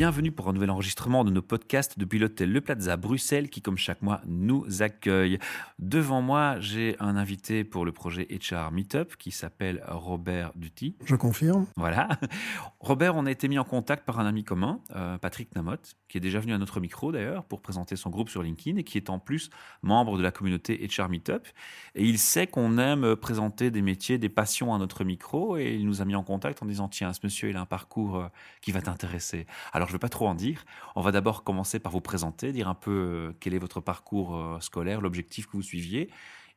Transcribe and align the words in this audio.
Bienvenue 0.00 0.32
pour 0.32 0.48
un 0.48 0.54
nouvel 0.54 0.70
enregistrement 0.70 1.24
de 1.24 1.30
nos 1.30 1.42
podcasts 1.42 1.98
depuis 1.98 2.18
l'hôtel 2.18 2.50
Le 2.50 2.62
Plaza 2.62 2.96
Bruxelles 2.96 3.50
qui, 3.50 3.60
comme 3.60 3.76
chaque 3.76 4.00
mois, 4.00 4.22
nous 4.26 4.80
accueille. 4.80 5.38
Devant 5.78 6.22
moi, 6.22 6.58
j'ai 6.58 6.96
un 7.00 7.16
invité 7.18 7.64
pour 7.64 7.84
le 7.84 7.92
projet 7.92 8.26
HR 8.30 8.72
Meetup 8.72 9.16
qui 9.18 9.30
s'appelle 9.30 9.84
Robert 9.86 10.52
Duty. 10.56 10.96
Je 11.04 11.16
confirme. 11.16 11.66
Voilà. 11.76 12.08
Robert, 12.80 13.14
on 13.14 13.26
a 13.26 13.30
été 13.30 13.46
mis 13.46 13.58
en 13.58 13.64
contact 13.64 14.06
par 14.06 14.18
un 14.18 14.24
ami 14.24 14.42
commun, 14.42 14.80
euh, 14.96 15.18
Patrick 15.18 15.54
Namotte, 15.54 15.96
qui 16.08 16.16
est 16.16 16.22
déjà 16.22 16.40
venu 16.40 16.54
à 16.54 16.58
notre 16.58 16.80
micro 16.80 17.12
d'ailleurs 17.12 17.44
pour 17.44 17.60
présenter 17.60 17.94
son 17.94 18.08
groupe 18.08 18.30
sur 18.30 18.42
LinkedIn 18.42 18.78
et 18.78 18.84
qui 18.84 18.96
est 18.96 19.10
en 19.10 19.18
plus 19.18 19.50
membre 19.82 20.16
de 20.16 20.22
la 20.22 20.30
communauté 20.30 20.80
HR 20.82 21.10
Meetup. 21.10 21.46
Et 21.94 22.06
il 22.06 22.18
sait 22.18 22.46
qu'on 22.46 22.78
aime 22.78 23.16
présenter 23.16 23.70
des 23.70 23.82
métiers, 23.82 24.16
des 24.16 24.30
passions 24.30 24.74
à 24.74 24.78
notre 24.78 25.04
micro 25.04 25.58
et 25.58 25.74
il 25.74 25.84
nous 25.84 26.00
a 26.00 26.06
mis 26.06 26.14
en 26.14 26.22
contact 26.22 26.62
en 26.62 26.66
disant 26.66 26.88
Tiens, 26.88 27.12
ce 27.12 27.20
monsieur, 27.22 27.50
il 27.50 27.56
a 27.58 27.60
un 27.60 27.66
parcours 27.66 28.16
euh, 28.16 28.28
qui 28.62 28.72
va 28.72 28.80
t'intéresser. 28.80 29.44
Alors, 29.74 29.89
je 29.90 29.94
ne 29.94 29.96
veux 29.96 30.00
pas 30.00 30.08
trop 30.08 30.28
en 30.28 30.34
dire. 30.34 30.64
On 30.94 31.02
va 31.02 31.12
d'abord 31.12 31.42
commencer 31.42 31.80
par 31.80 31.92
vous 31.92 32.00
présenter, 32.00 32.52
dire 32.52 32.68
un 32.68 32.74
peu 32.74 32.90
euh, 32.90 33.32
quel 33.40 33.54
est 33.54 33.58
votre 33.58 33.80
parcours 33.80 34.36
euh, 34.36 34.60
scolaire, 34.60 35.00
l'objectif 35.00 35.46
que 35.46 35.52
vous 35.52 35.62
suiviez. 35.62 36.10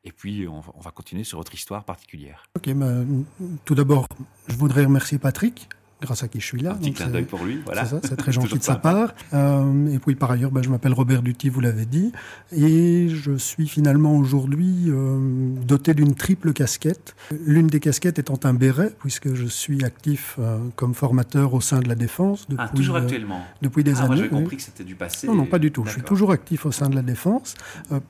Et 0.06 0.12
puis, 0.12 0.48
on 0.48 0.60
va, 0.60 0.72
on 0.76 0.82
va 0.82 0.92
continuer 0.92 1.24
sur 1.24 1.38
votre 1.40 1.54
histoire 1.54 1.84
particulière. 1.84 2.44
Ok, 2.56 2.72
bah, 2.74 2.92
tout 3.66 3.74
d'abord, 3.74 4.08
je 4.48 4.56
voudrais 4.56 4.86
remercier 4.86 5.18
Patrick 5.18 5.68
grâce 6.02 6.24
à 6.24 6.28
qui 6.28 6.40
je 6.42 6.46
suis 6.46 6.60
là. 6.62 6.72
Un 6.72 6.76
petit 6.76 6.92
clin 6.94 7.08
d'œil 7.08 7.24
pour 7.24 7.44
lui. 7.44 7.60
Voilà. 7.66 7.86
C'est 7.86 8.16
très 8.18 8.32
gentil 8.32 8.58
de 8.58 8.64
sa 8.64 8.76
part. 8.76 9.14
Euh, 9.34 9.88
et 9.94 10.00
puis 10.00 10.16
par 10.16 10.32
ailleurs, 10.32 10.52
bah, 10.52 10.62
je 10.64 10.70
m'appelle 10.70 10.94
Robert 10.94 11.22
Duty, 11.22 11.50
vous 11.50 11.62
l'avez 11.62 11.86
dit, 11.86 12.12
et 12.52 13.08
je 13.10 13.36
suis 13.38 13.68
finalement 13.68 14.16
aujourd'hui 14.18 14.86
euh, 14.90 15.18
doté 15.66 15.94
d'une 15.94 16.14
triple 16.16 16.52
casquette. 16.54 17.16
L'une 17.46 17.68
des 17.68 17.80
casquettes 17.80 18.20
étant 18.20 18.40
un 18.44 18.54
béret, 18.54 18.94
puisque 19.00 19.34
je 19.34 19.46
suis 19.46 19.84
actif 19.86 20.36
euh, 20.40 20.58
comme 20.76 20.94
formateur 20.94 21.54
au 21.54 21.62
sein 21.62 21.80
de 21.80 21.88
la 21.88 21.96
défense 21.96 22.48
depuis, 22.50 22.66
Ah, 22.68 22.76
toujours 22.76 22.98
actuellement. 22.98 23.42
depuis 23.62 23.84
des 23.84 23.96
Ah, 24.00 24.04
années. 24.06 24.18
j'avais 24.18 24.30
compris 24.30 24.58
que 24.58 24.64
c'était 24.64 24.84
du 24.84 24.96
passé. 24.96 25.28
Non, 25.28 25.36
non, 25.36 25.46
pas 25.46 25.60
du 25.60 25.72
tout. 25.72 25.84
Je 25.86 25.92
suis 25.92 26.02
toujours 26.02 26.32
actif 26.32 26.66
au 26.66 26.72
sein 26.72 26.90
de 26.90 26.96
la 26.96 27.02
défense, 27.02 27.56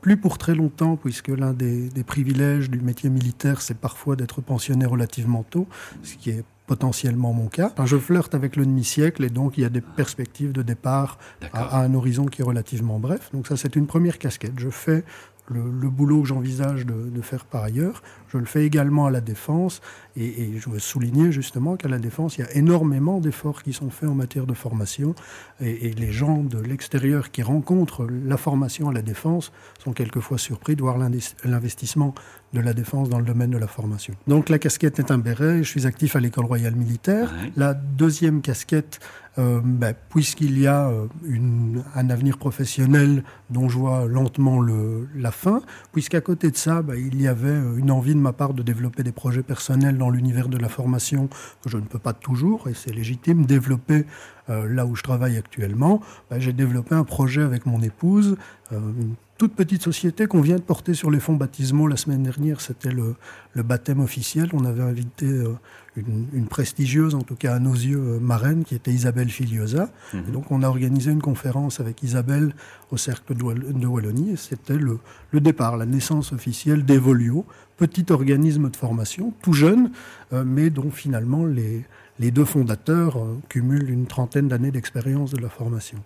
plus 0.02 0.18
pour 0.18 0.38
très 0.38 0.56
longtemps, 0.56 0.96
puisque 0.96 1.28
l'un 1.30 1.54
des, 1.54 1.90
des 1.90 2.04
privilèges 2.04 2.70
du 2.70 2.80
métier 2.80 3.10
militaire, 3.10 3.62
c'est 3.62 3.78
parfois 3.78 4.16
d'être 4.16 4.42
pensionné 4.42 4.86
relativement 4.86 5.44
tôt, 5.44 5.68
ce 6.02 6.16
qui 6.16 6.30
est 6.32 6.44
potentiellement 6.74 7.34
mon 7.34 7.50
cas. 7.50 7.70
Enfin, 7.72 7.86
je 7.86 7.98
flirte 7.98 8.34
avec 8.34 8.56
le 8.56 8.66
demi-siècle 8.66 9.24
et 9.24 9.30
donc 9.30 9.60
il 9.60 9.62
y 9.62 9.66
a 9.66 9.70
des 9.70 9.82
perspectives 9.82 10.54
de 10.54 10.64
départ 10.64 11.20
à, 11.54 11.82
un 11.82 11.94
horizon 11.94 12.26
qui 12.26 12.42
est 12.42 12.44
relativement 12.44 12.98
bref. 12.98 13.30
Donc 13.32 13.46
ça, 13.46 13.56
c'est 13.58 13.76
une 13.76 13.86
première 13.86 14.18
casquette. 14.18 14.54
Je 14.58 14.72
fais 14.72 15.04
le, 15.50 15.62
le 15.70 15.90
boulot 15.92 16.24
que 16.24 16.30
j'envisage 16.30 16.88
de, 16.88 17.12
de 17.12 17.22
faire 17.22 17.46
par 17.46 17.64
ailleurs. 17.64 18.02
Je 18.30 18.40
le 18.40 18.46
fais 18.46 18.66
également 18.66 19.06
à 19.06 19.12
la 19.12 19.22
défense 19.22 19.82
et, 20.16 20.26
et 20.26 20.58
je 20.58 20.68
veux 20.68 20.80
souligner 20.80 21.32
justement 21.32 21.76
qu'à 21.76 21.90
la 21.90 22.00
défense, 22.00 22.40
il 22.40 22.42
y 22.42 22.44
a 22.44 22.56
énormément 22.56 23.20
d'efforts 23.20 23.62
qui 23.62 23.72
sont 23.72 23.92
faits 23.92 24.10
en 24.10 24.16
matière 24.16 24.48
de 24.48 24.56
formation 24.56 25.14
et, 25.62 25.90
et 25.90 25.94
les 25.94 26.12
gens 26.12 26.40
de 26.42 26.58
l'extérieur 26.58 27.30
qui 27.30 27.44
rencontrent 27.44 28.08
la 28.10 28.38
formation 28.38 28.90
à 28.90 28.94
la 28.94 29.04
défense 29.04 29.52
sont 29.84 29.94
quelquefois 29.94 30.40
surpris 30.40 30.76
de 30.76 30.82
voir 30.82 30.98
l'investissement 30.98 32.16
de 32.54 32.60
la 32.62 32.74
défense 32.74 33.10
dans 33.10 33.20
le 33.20 33.26
domaine 33.26 33.50
de 33.52 33.58
la 33.58 33.68
formation. 33.68 34.14
Donc 34.28 34.50
la 34.50 34.60
casquette 34.60 35.00
est 35.00 35.12
un 35.12 35.18
béret, 35.18 35.60
je 35.64 35.70
suis 35.70 35.86
actif 35.88 36.16
à 36.16 36.20
l'école 36.20 36.46
royale 36.46 36.76
militaire. 36.76 37.32
Ouais. 37.42 37.52
La 37.56 37.74
deuxième 37.74 38.42
casquette, 38.42 39.00
euh, 39.40 39.60
ben, 39.64 39.96
puisqu'il 40.10 40.60
y 40.60 40.68
a 40.68 40.88
euh, 40.90 41.08
une- 41.26 41.84
un 41.96 42.10
avenir 42.12 42.38
professionnel 42.38 43.24
dont 43.50 43.68
je 43.70 43.78
vois 43.80 44.06
lentement 44.06 44.60
le, 44.62 45.08
la 45.16 45.32
fin, 45.32 45.62
puisqu'à 45.92 46.22
côté 46.22 46.52
de 46.52 46.56
ça, 46.58 46.84
ben, 46.84 46.94
il 46.96 47.20
y 47.20 47.28
avait 47.28 47.48
euh, 47.48 47.78
une 47.78 47.90
envie 47.90 48.14
de 48.14 48.20
ma 48.20 48.34
part 48.34 48.54
de 48.54 48.62
développer 48.62 49.02
des 49.02 49.12
projets 49.12 49.42
personnels 49.42 49.98
dans 49.98 50.12
l'univers 50.12 50.50
de 50.50 50.58
la 50.60 50.70
formation 50.70 51.30
que 51.64 51.70
je 51.70 51.78
ne 51.78 51.82
peux 51.86 51.98
pas 52.00 52.14
toujours, 52.14 52.68
et 52.70 52.76
c'est 52.76 52.94
légitime, 52.94 53.48
développer 53.48 54.06
euh, 54.52 54.68
là 54.68 54.86
où 54.86 54.96
je 54.96 55.02
travaille 55.02 55.38
actuellement. 55.38 56.02
Ben, 56.30 56.40
J'ai 56.40 56.54
développé 56.54 56.94
un 56.94 57.04
projet 57.04 57.42
avec 57.42 57.66
mon 57.66 57.82
épouse, 57.82 58.38
euh, 58.72 58.78
une 59.00 59.16
toute 59.44 59.56
petite 59.56 59.82
société 59.82 60.26
qu'on 60.26 60.40
vient 60.40 60.56
de 60.56 60.62
porter 60.62 60.94
sur 60.94 61.12
les 61.12 61.20
fonds 61.20 61.36
baptismaux 61.36 61.90
la 61.90 61.98
semaine 61.98 62.24
dernière. 62.24 62.62
C'était 62.62 62.92
le, 62.94 63.16
le 63.56 63.62
baptême 63.62 64.00
officiel. 64.00 64.48
On 64.54 64.64
avait 64.64 64.84
invité 64.84 65.26
euh, 65.26 65.50
une, 65.98 66.28
une 66.32 66.48
prestigieuse, 66.48 67.14
en 67.14 67.24
tout 67.24 67.36
cas 67.36 67.54
à 67.56 67.60
nos 67.60 67.74
yeux, 67.74 68.00
euh, 68.00 68.20
marraine, 68.22 68.64
qui 68.64 68.74
était 68.74 68.92
Isabelle 68.92 69.28
Filiosa. 69.28 69.90
Mhm. 70.14 70.24
Et 70.30 70.32
donc 70.32 70.50
on 70.50 70.64
a 70.64 70.70
organisé 70.70 71.12
une 71.12 71.22
conférence 71.22 71.82
avec 71.82 72.02
Isabelle 72.04 72.56
au 72.90 72.96
Cercle 72.96 73.36
de 73.36 73.44
Wall- 73.44 73.74
de 73.74 73.86
Wallonie. 73.86 74.30
Et 74.32 74.38
c'était 74.38 74.78
le, 74.78 75.00
le 75.32 75.42
départ, 75.42 75.76
la 75.76 75.86
naissance 75.86 76.32
officielle 76.32 76.86
d'Evolio, 76.86 77.46
petit 77.76 78.06
organisme 78.14 78.70
de 78.70 78.78
formation, 78.78 79.34
tout 79.42 79.52
jeune, 79.52 79.92
euh, 80.32 80.46
mais 80.48 80.70
dont 80.70 80.90
finalement 80.90 81.46
les, 81.46 81.84
les 82.18 82.32
deux 82.32 82.46
fondateurs 82.46 83.18
cumulent 83.50 83.90
une 83.90 84.06
trentaine 84.06 84.48
d'années 84.48 84.72
d'expérience 84.72 85.32
de 85.32 85.42
la 85.42 85.50
formation. 85.50 85.98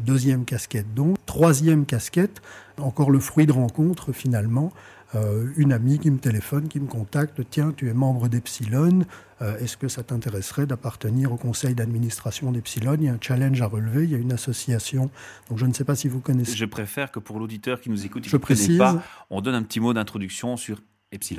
Deuxième 0.00 0.44
casquette 0.44 0.94
donc. 0.94 1.16
Troisième 1.26 1.86
casquette, 1.86 2.40
encore 2.78 3.10
le 3.10 3.20
fruit 3.20 3.46
de 3.46 3.52
rencontre 3.52 4.12
finalement. 4.12 4.72
Euh, 5.14 5.46
une 5.56 5.72
amie 5.72 5.98
qui 5.98 6.10
me 6.10 6.18
téléphone, 6.18 6.68
qui 6.68 6.78
me 6.80 6.86
contacte, 6.86 7.40
tiens, 7.48 7.72
tu 7.74 7.88
es 7.88 7.94
membre 7.94 8.28
d'Epsilon, 8.28 9.06
euh, 9.40 9.56
est-ce 9.58 9.78
que 9.78 9.88
ça 9.88 10.02
t'intéresserait 10.02 10.66
d'appartenir 10.66 11.32
au 11.32 11.36
conseil 11.36 11.74
d'administration 11.74 12.52
d'Epsilon? 12.52 12.94
Il 12.98 13.04
y 13.04 13.08
a 13.08 13.14
un 13.14 13.18
challenge 13.18 13.62
à 13.62 13.66
relever, 13.66 14.04
il 14.04 14.10
y 14.10 14.14
a 14.14 14.18
une 14.18 14.32
association, 14.32 15.10
donc 15.48 15.56
je 15.56 15.64
ne 15.64 15.72
sais 15.72 15.84
pas 15.84 15.94
si 15.96 16.08
vous 16.08 16.20
connaissez. 16.20 16.54
Je 16.56 16.66
préfère 16.66 17.10
que 17.10 17.20
pour 17.20 17.38
l'auditeur 17.38 17.80
qui 17.80 17.88
nous 17.88 18.04
écoute, 18.04 18.24
qui 18.24 18.28
Je 18.28 18.36
ne 18.36 18.40
précise. 18.42 18.76
pas, 18.76 19.02
on 19.30 19.40
donne 19.40 19.54
un 19.54 19.62
petit 19.62 19.80
mot 19.80 19.94
d'introduction 19.94 20.58
sur 20.58 20.78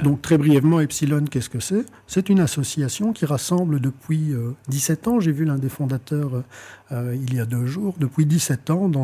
Donc 0.02 0.24
très 0.24 0.40
brièvement, 0.40 0.80
Epsilon, 0.80 1.26
qu'est-ce 1.30 1.50
que 1.50 1.60
c'est? 1.60 1.86
C'est 2.08 2.30
une 2.30 2.40
association 2.40 3.14
qui 3.14 3.28
rassemble 3.28 3.80
depuis 3.80 4.34
euh, 4.34 4.56
17 4.70 5.08
ans, 5.08 5.20
j'ai 5.20 5.32
vu 5.32 5.46
l'un 5.46 5.58
des 5.58 5.70
fondateurs 5.70 6.38
euh, 6.38 6.42
euh, 6.92 7.16
il 7.16 7.36
y 7.36 7.40
a 7.40 7.46
deux 7.46 7.68
jours, 7.68 7.94
depuis 8.00 8.26
17 8.26 8.72
ans, 8.72 8.90
dans 8.90 9.04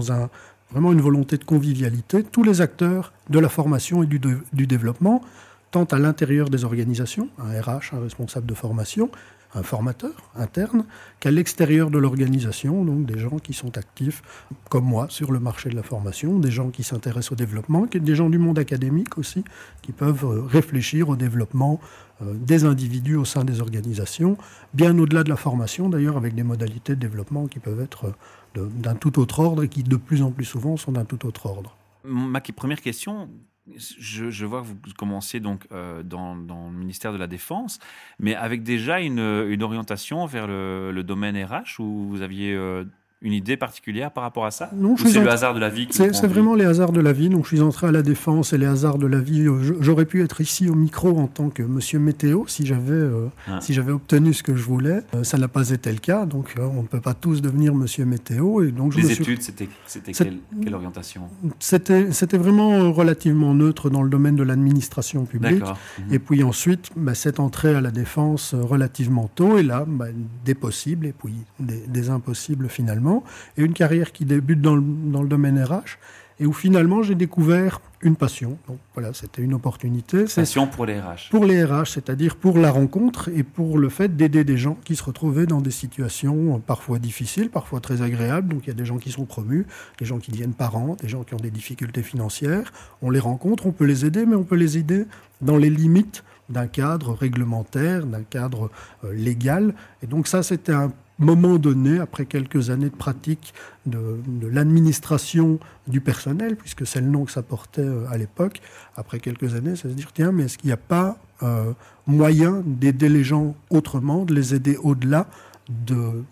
vraiment 0.71 0.91
une 0.91 1.01
volonté 1.01 1.37
de 1.37 1.43
convivialité, 1.43 2.23
tous 2.23 2.41
les 2.41 2.61
acteurs 2.61 3.13
de 3.29 3.37
la 3.37 3.47
formation 3.47 4.01
et 4.01 4.07
du 4.07 4.65
développement, 4.65 5.21
tant 5.69 5.83
à 5.83 5.99
l'intérieur 5.99 6.49
des 6.49 6.65
organisations, 6.65 7.29
un 7.37 7.61
RH, 7.61 7.93
un 7.93 7.99
responsable 8.01 8.47
de 8.47 8.55
formation, 8.55 9.11
un 9.55 9.63
formateur 9.63 10.11
interne, 10.35 10.85
qu'à 11.19 11.31
l'extérieur 11.31 11.89
de 11.89 11.97
l'organisation, 11.97 12.83
donc 12.83 13.05
des 13.05 13.17
gens 13.17 13.39
qui 13.39 13.53
sont 13.53 13.77
actifs, 13.77 14.21
comme 14.69 14.85
moi, 14.85 15.07
sur 15.09 15.31
le 15.31 15.39
marché 15.39 15.69
de 15.69 15.75
la 15.75 15.83
formation, 15.83 16.39
des 16.39 16.51
gens 16.51 16.69
qui 16.69 16.83
s'intéressent 16.83 17.31
au 17.31 17.35
développement, 17.35 17.87
des 17.91 18.15
gens 18.15 18.29
du 18.29 18.37
monde 18.37 18.59
académique 18.59 19.17
aussi, 19.17 19.43
qui 19.81 19.93
peuvent 19.93 20.25
euh, 20.25 20.41
réfléchir 20.41 21.09
au 21.09 21.15
développement 21.15 21.79
euh, 22.21 22.33
des 22.33 22.65
individus 22.65 23.15
au 23.15 23.25
sein 23.25 23.45
des 23.45 23.61
organisations, 23.61 24.37
bien 24.73 24.97
au-delà 24.99 25.23
de 25.23 25.29
la 25.29 25.37
formation 25.37 25.89
d'ailleurs, 25.89 26.17
avec 26.17 26.35
des 26.35 26.43
modalités 26.43 26.95
de 26.95 26.99
développement 26.99 27.47
qui 27.47 27.59
peuvent 27.59 27.81
être 27.81 28.13
euh, 28.57 28.67
d'un 28.69 28.95
tout 28.95 29.19
autre 29.19 29.39
ordre 29.39 29.63
et 29.63 29.69
qui 29.69 29.83
de 29.83 29.97
plus 29.97 30.21
en 30.21 30.31
plus 30.31 30.45
souvent 30.45 30.77
sont 30.77 30.91
d'un 30.91 31.05
tout 31.05 31.25
autre 31.25 31.45
ordre. 31.45 31.75
Ma 32.03 32.39
première 32.39 32.81
question, 32.81 33.29
je, 33.75 34.45
vois 34.45 34.61
que 34.61 34.67
vous 34.67 34.77
commencez 34.97 35.39
donc 35.39 35.67
euh, 35.71 36.03
dans, 36.03 36.35
le 36.35 36.77
ministère 36.77 37.11
de 37.13 37.17
la 37.17 37.27
Défense, 37.27 37.79
mais 38.19 38.35
avec 38.35 38.63
déjà 38.63 38.99
une, 38.99 39.19
orientation 39.61 40.25
vers 40.25 40.47
le, 40.47 41.03
domaine 41.03 41.35
RH 41.35 41.79
ou 41.79 42.07
vous 42.09 42.21
aviez 42.21 42.53
euh, 42.53 42.85
une 43.25 43.33
idée 43.33 43.57
particulière 43.57 44.11
par 44.11 44.23
rapport 44.23 44.45
à 44.45 44.51
ça 44.51 44.69
Non, 44.75 44.95
c'est 44.97 45.19
le 45.19 45.29
hasard 45.29 45.53
de 45.55 45.59
la 45.59 45.69
vie 45.69 45.87
C'est 45.91 46.25
vraiment 46.27 46.53
les 46.53 46.65
hasards 46.65 46.91
de 46.91 47.01
la 47.01 47.11
vie. 47.11 47.29
Donc, 47.29 47.43
je 47.45 47.49
suis 47.55 47.61
entré 47.61 47.87
à 47.87 47.91
la 47.91 48.03
défense 48.03 48.53
et 48.53 48.57
les 48.57 48.67
hasards 48.67 48.99
de 48.99 49.07
la 49.07 49.19
vie. 49.19 49.47
euh, 49.47 49.75
J'aurais 49.81 50.05
pu 50.05 50.23
être 50.23 50.41
ici 50.41 50.69
au 50.69 50.75
micro 50.75 51.17
en 51.17 51.27
tant 51.27 51.49
que 51.49 51.63
monsieur 51.63 51.97
météo 51.99 52.43
si 52.47 52.65
j'avais 52.65 52.91
euh, 52.93 53.27
Ah. 53.47 53.59
si 53.61 53.73
j'avais 53.73 53.91
obtenu 53.91 54.31
ce 54.33 54.43
que 54.43 54.55
je 54.55 54.63
voulais. 54.63 55.01
Euh, 55.15 55.23
ça 55.23 55.37
n'a 55.39 55.47
pas 55.47 55.69
été 55.71 55.91
le 55.91 55.97
cas. 55.97 56.25
Donc, 56.27 56.53
on 56.59 56.83
ne 56.83 56.87
peut 56.87 57.01
pas 57.01 57.15
tous 57.15 57.41
devenir 57.41 57.73
monsieur 57.73 58.05
météo. 58.05 58.61
Et 58.63 58.71
donc, 58.71 58.91
je 58.93 58.99
Les 58.99 59.11
études, 59.13 59.41
c'était 59.41 59.67
quelle, 60.13 60.37
quelle 60.63 60.75
orientation 60.75 61.23
C'était 61.59 62.11
c'était 62.11 62.37
vraiment 62.37 62.91
relativement 62.93 63.55
neutre 63.55 63.89
dans 63.89 64.03
le 64.03 64.09
domaine 64.09 64.35
de 64.35 64.43
l'administration 64.43 65.25
publique. 65.25 65.63
Mhm. 65.63 66.13
Et 66.13 66.19
puis 66.19 66.43
ensuite, 66.43 66.91
bah, 66.95 67.15
cette 67.15 67.39
entrée 67.39 67.73
à 67.75 67.81
la 67.81 67.91
défense 67.91 68.53
relativement 68.53 69.29
tôt, 69.33 69.57
et 69.57 69.63
là, 69.63 69.83
bah, 69.87 70.05
des 70.45 70.53
possibles 70.53 71.07
et 71.07 71.13
puis 71.13 71.33
des, 71.59 71.83
des 71.87 72.09
impossibles 72.09 72.69
finalement, 72.69 73.14
et 73.57 73.63
une 73.63 73.73
carrière 73.73 74.11
qui 74.11 74.25
débute 74.25 74.61
dans 74.61 74.75
le, 74.75 74.83
dans 74.83 75.21
le 75.21 75.27
domaine 75.27 75.61
RH, 75.61 75.97
et 76.39 76.45
où 76.45 76.53
finalement 76.53 77.01
j'ai 77.01 77.15
découvert 77.15 77.79
une 78.01 78.15
passion. 78.15 78.57
Donc 78.67 78.77
voilà, 78.93 79.13
c'était 79.13 79.41
une 79.41 79.53
opportunité. 79.53 80.25
Passion 80.25 80.67
pour 80.67 80.85
les 80.85 80.99
RH. 80.99 81.29
pour 81.31 81.45
les 81.45 81.63
RH, 81.63 81.85
c'est-à-dire 81.87 82.35
pour 82.35 82.57
la 82.57 82.71
rencontre 82.71 83.29
et 83.29 83.43
pour 83.43 83.77
le 83.77 83.89
fait 83.89 84.15
d'aider 84.15 84.43
des 84.43 84.57
gens 84.57 84.77
qui 84.83 84.95
se 84.95 85.03
retrouvaient 85.03 85.45
dans 85.45 85.61
des 85.61 85.71
situations 85.71 86.59
parfois 86.59 86.99
difficiles, 86.99 87.49
parfois 87.49 87.79
très 87.79 88.01
agréables. 88.01 88.49
Donc 88.53 88.63
il 88.65 88.67
y 88.67 88.71
a 88.71 88.75
des 88.75 88.85
gens 88.85 88.97
qui 88.97 89.11
sont 89.11 89.25
promus, 89.25 89.65
des 89.97 90.05
gens 90.05 90.19
qui 90.19 90.31
deviennent 90.31 90.53
parents, 90.53 90.95
des 91.01 91.07
gens 91.07 91.23
qui 91.23 91.33
ont 91.33 91.39
des 91.39 91.51
difficultés 91.51 92.03
financières. 92.03 92.71
On 93.01 93.09
les 93.09 93.19
rencontre, 93.19 93.65
on 93.65 93.71
peut 93.71 93.85
les 93.85 94.05
aider, 94.05 94.25
mais 94.25 94.35
on 94.35 94.43
peut 94.43 94.55
les 94.55 94.77
aider 94.77 95.05
dans 95.41 95.57
les 95.57 95.69
limites 95.69 96.23
d'un 96.49 96.67
cadre 96.67 97.13
réglementaire, 97.13 98.05
d'un 98.05 98.21
cadre 98.23 98.69
euh, 99.03 99.13
légal. 99.13 99.73
Et 100.03 100.07
donc 100.07 100.27
ça, 100.27 100.43
c'était 100.43 100.73
un 100.73 100.91
moment 101.19 101.57
donné, 101.57 101.99
après 101.99 102.25
quelques 102.25 102.69
années 102.69 102.89
de 102.89 102.95
pratique 102.95 103.53
de, 103.85 104.19
l'administration 104.49 105.59
du 105.87 106.01
personnel, 106.01 106.55
puisque 106.55 106.85
c'est 106.85 107.01
le 107.01 107.07
nom 107.07 107.25
que 107.25 107.31
ça 107.31 107.41
portait 107.41 107.81
euh, 107.81 108.09
à 108.09 108.17
l'époque, 108.17 108.61
après 108.95 109.19
quelques 109.19 109.55
années, 109.55 109.75
c'est 109.75 109.89
se 109.89 109.93
dire, 109.93 110.11
tiens, 110.13 110.31
mais 110.31 110.43
est-ce 110.43 110.57
qu'il 110.57 110.67
n'y 110.67 110.73
a 110.73 110.77
pas 110.77 111.17
euh, 111.43 111.71
moyen 112.07 112.63
d'aider 112.65 113.09
les 113.09 113.23
gens 113.23 113.55
autrement, 113.69 114.25
de 114.25 114.33
les 114.33 114.53
aider 114.55 114.77
au-delà 114.77 115.27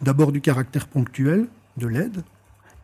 d'abord 0.02 0.32
du 0.32 0.42
caractère 0.42 0.88
ponctuel 0.88 1.48
de 1.78 1.88
l'aide, 1.88 2.24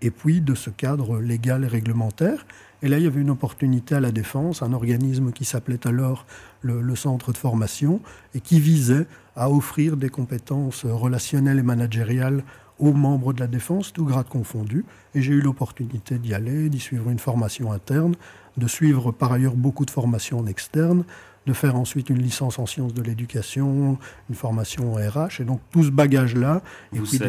et 0.01 0.09
puis 0.09 0.41
de 0.41 0.55
ce 0.55 0.69
cadre 0.69 1.19
légal 1.19 1.63
et 1.63 1.67
réglementaire? 1.67 2.45
Et 2.81 2.87
là, 2.87 2.97
il 2.97 3.03
y 3.03 3.07
avait 3.07 3.21
une 3.21 3.29
opportunité 3.29 3.95
à 3.95 3.99
la 3.99 4.11
Défense, 4.11 4.63
un 4.63 4.71
organisme 4.73 5.31
qui 5.31 5.43
s'appelait 5.43 5.85
alors 5.85 6.25
le, 6.61 6.95
Centre 6.95 7.31
de 7.31 7.37
formation, 7.37 7.99
et 8.33 8.39
qui 8.39 8.59
visait 8.59 9.05
à 9.39 9.49
offrir 9.49 9.95
des 9.95 10.09
compétences 10.09 10.85
relationnelles 10.85 11.59
et 11.59 11.63
managériales 11.63 12.43
aux 12.77 12.91
membres 12.93 13.33
de 13.33 13.39
la 13.39 13.47
Défense, 13.47 13.93
tout 13.93 14.05
grade 14.05 14.27
confondu. 14.27 14.85
Et 15.15 15.21
j'ai 15.21 15.33
eu 15.33 15.41
l'opportunité 15.41 16.19
d'y 16.19 16.33
aller, 16.33 16.69
d'y 16.69 16.79
suivre 16.79 17.09
une 17.09 17.19
formation 17.19 17.71
interne, 17.71 18.15
de 18.57 18.67
suivre 18.67 19.11
par 19.11 19.31
ailleurs 19.31 19.55
beaucoup 19.55 19.85
de 19.85 19.91
formations 19.91 20.39
en 20.39 20.45
externe, 20.45 21.05
de 21.45 21.53
faire 21.53 21.77
ensuite 21.77 22.09
une 22.09 22.19
licence 22.21 22.59
en 22.59 22.65
sciences 22.65 22.93
de 22.93 23.01
l'éducation, 23.01 23.97
une 24.29 24.35
formation 24.35 24.93
en 24.93 24.97
RH. 24.97 25.39
Et 25.39 25.45
donc 25.45 25.61
tout 25.71 25.83
ce 25.83 25.89
bagage-là, 25.89 26.61
et 26.93 26.99
puis 26.99 27.19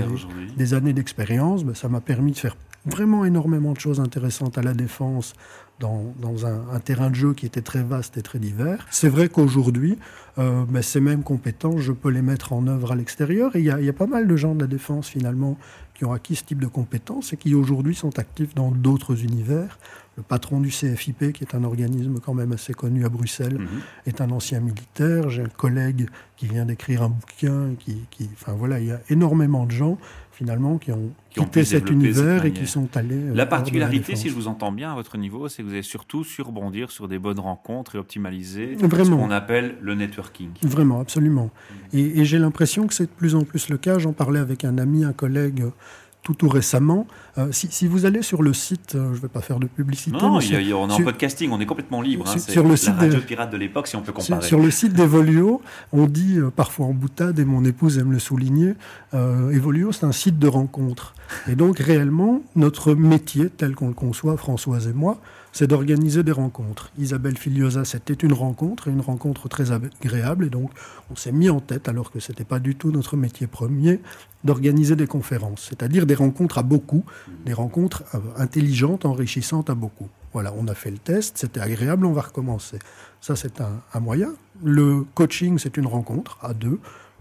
des, 0.57 0.75
années 0.75 0.93
d'expérience, 0.93 1.65
ben, 1.65 1.77
ça 1.77 1.89
m'a 1.89 2.01
permis 2.01 2.33
de 2.33 2.39
faire 2.39 2.57
vraiment 2.87 3.25
énormément 3.25 3.73
de 3.73 3.81
choses 3.81 4.01
intéressantes 4.01 4.59
à 4.59 4.63
la 4.63 4.75
défense 4.75 5.35
dans, 5.81 6.47
un, 6.47 6.79
terrain 6.81 7.11
de 7.11 7.15
jeu 7.15 7.33
qui 7.33 7.47
était 7.47 7.63
très 7.63 7.83
vaste 7.83 8.19
et 8.19 8.23
très 8.23 8.39
divers. 8.39 8.87
C'est 8.91 9.09
vrai 9.09 9.29
qu'aujourd'hui, 9.29 9.99
euh, 10.39 10.65
ben, 10.69 10.83
ces 10.83 11.01
mêmes 11.01 11.23
compétences, 11.23 11.81
je 11.81 11.93
peux 11.93 12.11
les 12.11 12.23
mettre 12.23 12.53
en 12.53 12.67
œuvre 12.67 12.93
à 12.93 12.97
l'extérieur. 12.97 13.57
Et 13.57 13.61
il 13.61 13.65
y, 13.65 13.85
y, 13.85 13.89
a 13.89 13.93
pas 13.93 14.07
mal 14.07 14.29
de 14.29 14.37
gens 14.37 14.55
de 14.55 14.61
la 14.61 14.67
défense, 14.67 15.09
finalement, 15.09 15.57
qui 15.95 16.05
ont 16.05 16.13
acquis 16.13 16.37
ce 16.37 16.45
type 16.45 16.61
de 16.61 16.67
compétences 16.67 17.33
et 17.33 17.37
qui 17.37 17.55
aujourd'hui 17.55 17.95
sont 17.95 18.19
actifs 18.19 18.55
dans 18.55 18.71
d'autres 18.71 19.23
univers. 19.25 19.79
Le 20.17 20.23
patron 20.23 20.61
du 20.61 20.69
CFIP, 20.69 21.33
qui 21.33 21.45
est 21.45 21.55
un 21.55 21.65
organisme 21.65 22.21
quand 22.21 22.35
même 22.35 22.53
assez 22.53 22.75
connu 22.75 23.07
à 23.07 23.09
Bruxelles, 23.09 23.59
mhm. 23.59 23.69
est 24.07 24.21
un 24.21 24.31
ancien 24.31 24.61
militaire. 24.61 25.31
J'ai 25.31 25.43
un 25.43 25.49
collègue 25.49 26.09
qui 26.37 26.47
vient 26.47 26.67
d'écrire 26.67 27.03
un 27.03 27.09
bouquin. 27.09 27.75
Qui, 27.79 28.05
qui, 28.11 28.29
enfin 28.35 28.53
voilà, 28.53 28.81
il 28.81 28.87
y 28.87 28.93
a 28.93 29.01
énormément 29.09 29.65
de 29.65 29.71
gens 29.71 29.99
finalement 30.41 30.79
qui 30.79 30.91
ont 30.91 31.11
quitté 31.29 31.65
cet 31.65 31.91
univers 31.91 32.47
et 32.47 32.53
qui 32.53 32.67
sont 32.67 32.89
allés. 32.97 33.25
Euh, 33.25 33.35
la 33.35 33.45
particularité, 33.45 34.17
si 34.17 34.31
je 34.31 34.35
vous 34.35 34.49
entends 34.49 34.73
bien 34.73 34.91
à 34.91 34.95
votre 34.95 35.19
niveau, 35.19 35.49
c'est 35.49 35.63
que 35.63 35.69
vous 35.69 35.75
allez 35.75 35.83
surtout 35.83 36.25
surbondir 36.25 36.91
sur 36.91 37.09
des 37.09 37.19
bonnes 37.19 37.39
rencontres 37.39 37.97
et 37.97 37.99
optimiser 37.99 38.75
Vraiment. 38.77 39.05
ce 39.05 39.11
qu'on 39.11 39.31
appelle 39.31 39.77
le 39.83 39.95
networking. 39.95 40.49
Vraiment, 40.63 40.99
absolument. 41.01 41.51
Et, 41.93 42.21
et 42.21 42.25
j'ai 42.25 42.39
l'impression 42.39 42.87
que 42.87 42.95
c'est 42.95 43.05
de 43.05 43.11
plus 43.11 43.35
en 43.35 43.45
plus 43.45 43.69
le 43.69 43.77
cas. 43.77 43.99
J'en 43.99 44.15
parlais 44.15 44.41
avec 44.41 44.65
un 44.65 44.79
ami, 44.79 45.05
un 45.05 45.13
collègue 45.13 45.63
tout 46.23 46.35
tout 46.35 46.49
récemment. 46.49 47.07
Euh, 47.39 47.49
si, 47.53 47.87
vous 47.87 48.05
allez 48.05 48.23
sur 48.23 48.43
le 48.43 48.53
site, 48.53 48.95
euh, 48.95 49.11
je 49.13 49.17
ne 49.17 49.23
vais 49.23 49.29
pas 49.29 49.41
faire 49.41 49.59
de 49.59 49.67
publicité. 49.67 50.17
Non, 50.17 50.37
on 50.37 50.41
est 50.41 50.73
en 50.73 51.03
podcasting, 51.03 51.51
on 51.51 51.61
est 51.61 51.67
complètement 51.67 52.03
libre. 52.03 52.27
Hein, 52.29 52.39
sur, 52.39 52.67
le 52.67 52.77
site 52.77 52.95
radio 52.97 53.21
pirate 53.21 53.51
de 53.51 53.57
l'époque, 53.57 53.87
si 53.87 53.97
on 53.97 54.03
peut 54.03 54.13
comparer. 54.13 54.47
Sur, 54.47 54.59
le 54.59 54.71
site 54.71 54.93
d'Evoluo, 54.93 55.63
on 55.93 56.07
dit 56.07 56.39
euh, 56.39 56.51
parfois 56.51 56.87
en 56.87 56.93
boutade, 56.93 57.39
et 57.39 57.45
mon 57.45 57.65
épouse 57.65 57.99
aime 57.99 58.13
le 58.13 58.19
souligner, 58.19 58.75
Evoluo, 59.13 59.93
c'est 59.93 60.05
un 60.05 60.13
site 60.13 60.39
de 60.39 60.49
rencontre. 60.49 61.15
Et 61.49 61.55
donc 61.55 61.79
réellement, 61.79 62.43
notre 62.57 62.95
métier, 62.95 63.49
tel 63.49 63.75
qu'on 63.75 63.89
le 63.89 63.95
conçoit, 63.95 64.37
Françoise 64.37 64.89
et 64.89 64.93
moi, 64.93 65.19
c'est 65.53 65.67
d'organiser 65.67 66.23
des 66.23 66.33
rencontres. 66.33 66.91
Isabelle 66.99 67.37
Filiosa, 67.37 67.85
c'était 67.85 68.15
une 68.15 68.33
rencontre, 68.33 68.89
et 68.89 68.91
une 68.91 69.01
rencontre 69.01 69.49
très 69.49 69.73
agréable, 69.73 70.47
et 70.47 70.51
donc 70.51 70.71
on 71.11 71.17
s'est 71.17 71.33
mis 71.33 71.51
en 71.51 71.61
tête, 71.61 71.89
alors 71.89 72.11
que 72.11 72.21
ce 72.21 72.33
n'était 72.33 72.45
pas 72.45 72.59
du 72.59 72.77
tout 72.77 72.91
notre 72.91 73.17
métier 73.17 73.47
premier, 73.47 74.01
d'organiser 74.45 74.97
des 74.97 75.07
conférences, 75.07 75.67
c'est-à-dire 75.69 76.07
des 76.07 76.15
rencontres 76.15 76.59
à 76.59 76.63
beaucoup, 76.63 77.05
des 77.45 77.53
rencontres 77.53 78.05
euh, 78.15 78.19
intelligentes, 78.37 79.05
enrichissantes 79.05 79.71
à 79.71 79.75
beaucoup. 79.75 80.09
Voilà, 80.33 80.55
on 80.57 80.69
a 80.69 80.75
fait 80.75 80.91
le 80.91 80.99
test, 80.99 81.39
c'était 81.39 81.61
agréable, 81.61 82.07
on 82.07 82.13
va 82.13 82.23
recommencer. 82.23 82.79
Ça, 83.21 83.35
c'est 83.35 83.61
un, 83.61 83.83
un 83.93 84.01
moyen. 84.01 84.33
Le 84.63 85.05
coaching, 85.15 85.59
c'est 85.59 85.77
une 85.77 85.87
rencontre 85.87 86.39
à 86.41 86.55
deux. 86.55 86.79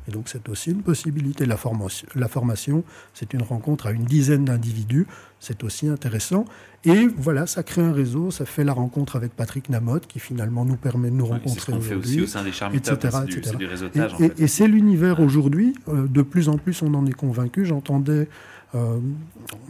Et 0.09 0.11
donc 0.11 0.27
c'est 0.27 0.49
aussi 0.49 0.71
une 0.71 0.81
possibilité. 0.81 1.45
La 1.45 1.57
formation, 1.57 2.07
la 2.15 2.27
formation 2.27 2.83
c'est 3.13 3.33
une 3.33 3.43
rencontre 3.43 3.85
à 3.85 3.91
une 3.91 4.05
dizaine 4.05 4.45
d'individus, 4.45 5.05
c'est 5.39 5.63
aussi 5.63 5.87
intéressant. 5.87 6.45
Et 6.85 7.07
voilà, 7.17 7.45
ça 7.45 7.61
crée 7.61 7.81
un 7.81 7.91
réseau, 7.91 8.31
ça 8.31 8.45
fait 8.45 8.63
la 8.63 8.73
rencontre 8.73 9.17
avec 9.17 9.35
Patrick 9.35 9.69
Namotte 9.69 10.07
qui 10.07 10.19
finalement 10.19 10.63
nous 10.63 10.77
permet 10.77 11.09
de 11.09 11.15
nous 11.15 11.25
rencontrer 11.25 11.73
aujourd'hui. 11.73 11.81
C'est 11.81 11.87
ce 11.87 11.93
qu'on 11.93 12.01
fait 12.01 12.07
aussi 12.07 12.21
au 12.21 12.27
sein 12.27 12.43
des 12.43 12.77
etc., 12.77 13.17
etc. 13.27 13.55
Du, 13.57 13.65
réseautage. 13.65 14.15
Et, 14.19 14.43
et 14.43 14.47
c'est 14.47 14.67
l'univers 14.67 15.19
aujourd'hui, 15.19 15.75
euh, 15.89 16.07
de 16.07 16.21
plus 16.21 16.47
en 16.47 16.57
plus 16.57 16.81
on 16.81 16.93
en 16.93 17.05
est 17.05 17.13
convaincu. 17.13 17.65
J'entendais 17.65 18.29
euh, 18.75 18.99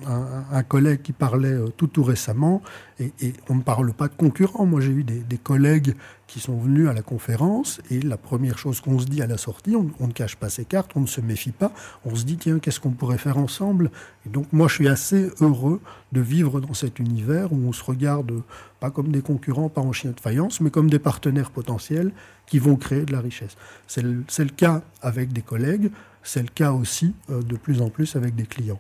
un, 0.06 0.64
collègue 0.64 1.02
qui 1.02 1.14
parlait 1.14 1.54
euh, 1.54 1.70
tout 1.70 1.88
tout 1.88 2.04
récemment, 2.04 2.62
et, 3.00 3.14
on 3.48 3.56
ne 3.56 3.62
parle 3.62 3.94
pas 3.94 4.10
de 4.10 4.14
concurrents. 4.14 4.66
Moi, 4.66 4.82
j'ai 4.82 4.92
eu 4.92 5.04
des, 5.04 5.38
collègues 5.38 5.96
qui 6.28 6.42
sont 6.42 6.58
venus 6.58 6.90
à 6.90 6.94
la 6.94 7.02
conférence, 7.02 7.80
et 7.90 8.02
la 8.02 8.18
première 8.18 8.58
chose 8.58 8.82
qu'on 8.82 9.00
se 9.00 9.06
dit 9.06 9.22
à 9.22 9.28
la 9.28 9.38
sortie, 9.38 9.76
on, 9.76 10.08
ne 10.08 10.12
cache 10.12 10.36
pas 10.36 10.50
ses 10.50 10.66
cartes, 10.66 10.92
on 10.96 11.02
ne 11.02 11.08
se 11.08 11.22
méfie 11.22 11.52
pas, 11.52 11.72
on 12.04 12.14
se 12.14 12.26
dit, 12.26 12.36
tiens, 12.36 12.60
qu'est-ce 12.60 12.82
qu'on 12.82 12.92
pourrait 12.92 13.18
faire 13.18 13.38
ensemble? 13.38 13.90
Et 14.26 14.30
donc, 14.30 14.48
moi, 14.52 14.68
je 14.68 14.76
suis 14.76 14.88
assez 14.90 15.32
heureux 15.40 15.80
de 16.12 16.20
vivre 16.20 16.60
dans 16.60 16.74
cet 16.74 17.00
univers 17.00 17.54
où 17.54 17.70
on 17.70 17.72
se 17.72 17.84
regarde 17.84 18.44
pas 18.82 18.92
comme 18.92 19.14
des 19.14 19.22
concurrents, 19.22 19.70
pas 19.70 19.82
en 19.82 19.94
chien 19.94 20.12
de 20.12 20.20
faïence, 20.20 20.60
mais 20.60 20.72
comme 20.72 20.90
des 20.90 21.00
partenaires 21.00 21.52
potentiels 21.52 22.12
qui 22.48 22.60
vont 22.60 22.76
créer 22.76 23.06
de 23.06 23.14
la 23.14 23.22
richesse. 23.22 23.56
C'est 23.88 24.02
le, 24.02 24.50
cas 24.50 24.82
avec 25.02 25.32
des 25.32 25.42
collègues, 25.42 25.90
c'est 26.22 26.42
le 26.42 26.50
cas 26.50 26.74
aussi 26.74 27.14
euh, 27.30 27.42
de 27.42 27.56
plus 27.56 27.82
en 27.82 27.90
plus 27.90 28.18
avec 28.18 28.36
des 28.36 28.46
clients 28.46 28.80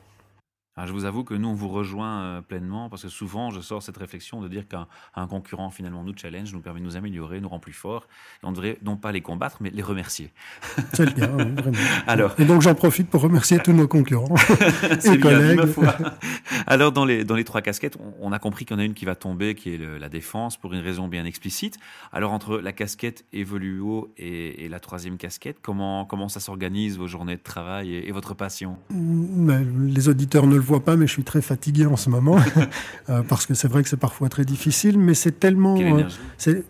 je 0.85 0.91
vous 0.91 1.05
avoue 1.05 1.23
que 1.23 1.33
nous, 1.33 1.49
on 1.49 1.53
vous 1.53 1.69
rejoint 1.69 2.21
euh, 2.21 2.41
pleinement 2.41 2.89
parce 2.89 3.03
que 3.03 3.09
souvent, 3.09 3.49
je 3.49 3.61
sors 3.61 3.83
cette 3.83 3.97
réflexion 3.97 4.41
de 4.41 4.47
dire 4.47 4.65
qu'un 4.67 5.27
concurrent, 5.27 5.69
finalement, 5.69 6.03
nous 6.03 6.13
challenge, 6.15 6.53
nous 6.53 6.61
permet 6.61 6.79
de 6.79 6.85
nous 6.85 6.97
améliorer, 6.97 7.39
nous 7.39 7.49
rend 7.49 7.59
plus 7.59 7.73
forts. 7.73 8.07
Et 8.43 8.45
on 8.45 8.51
devrait 8.51 8.77
non 8.83 8.97
pas 8.97 9.11
les 9.11 9.21
combattre, 9.21 9.57
mais 9.61 9.69
les 9.69 9.81
remercier. 9.81 10.31
C'est 10.93 11.05
le 11.05 11.11
cas, 11.11 11.27
vraiment. 11.27 11.77
Alors, 12.07 12.35
et 12.39 12.45
donc, 12.45 12.61
j'en 12.61 12.75
profite 12.75 13.09
pour 13.09 13.21
remercier 13.21 13.59
tous 13.59 13.73
nos 13.73 13.87
concurrents 13.87 14.35
et 15.05 15.19
collègues. 15.19 15.61
Alors, 16.67 16.91
dans 16.91 17.05
les, 17.05 17.23
dans 17.23 17.35
les 17.35 17.43
trois 17.43 17.61
casquettes, 17.61 17.97
on, 18.19 18.31
a 18.31 18.39
compris 18.39 18.65
qu'il 18.65 18.75
y 18.75 18.79
en 18.79 18.81
a 18.81 18.85
une 18.85 18.93
qui 18.93 19.05
va 19.05 19.15
tomber, 19.15 19.55
qui 19.55 19.73
est 19.73 19.77
la 19.77 20.09
défense, 20.09 20.57
pour 20.57 20.73
une 20.73 20.81
raison 20.81 21.07
bien 21.07 21.25
explicite. 21.25 21.77
Alors, 22.11 22.31
entre 22.31 22.57
la 22.57 22.71
casquette 22.71 23.25
Evoluo 23.33 24.13
et, 24.17 24.65
et 24.65 24.69
la 24.69 24.79
troisième 24.79 25.17
casquette, 25.17 25.57
comment, 25.61 26.05
comment 26.05 26.29
ça 26.29 26.39
s'organise, 26.39 26.97
vos 26.97 27.07
journées 27.07 27.37
de 27.37 27.43
travail 27.43 27.95
et, 27.95 28.11
votre 28.11 28.33
passion? 28.33 28.77
Les 28.89 30.09
auditeurs 30.09 30.47
ne 30.47 30.55
le 30.55 30.61
vois 30.69 30.79
pas, 30.79 30.95
mais 30.95 31.07
je 31.07 31.11
suis 31.11 31.23
très 31.23 31.41
fatigué 31.41 31.85
en 31.85 31.97
ce 31.97 32.09
moment 32.09 32.37
euh, 33.09 33.21
parce 33.27 33.45
que 33.45 33.53
c'est 33.53 33.67
vrai 33.67 33.83
que 33.83 33.89
c'est 33.89 33.97
parfois 33.97 34.29
très 34.29 34.45
difficile, 34.45 34.97
mais 34.97 35.13
c'est 35.13 35.39
tellement, 35.39 35.77
euh, 35.77 36.03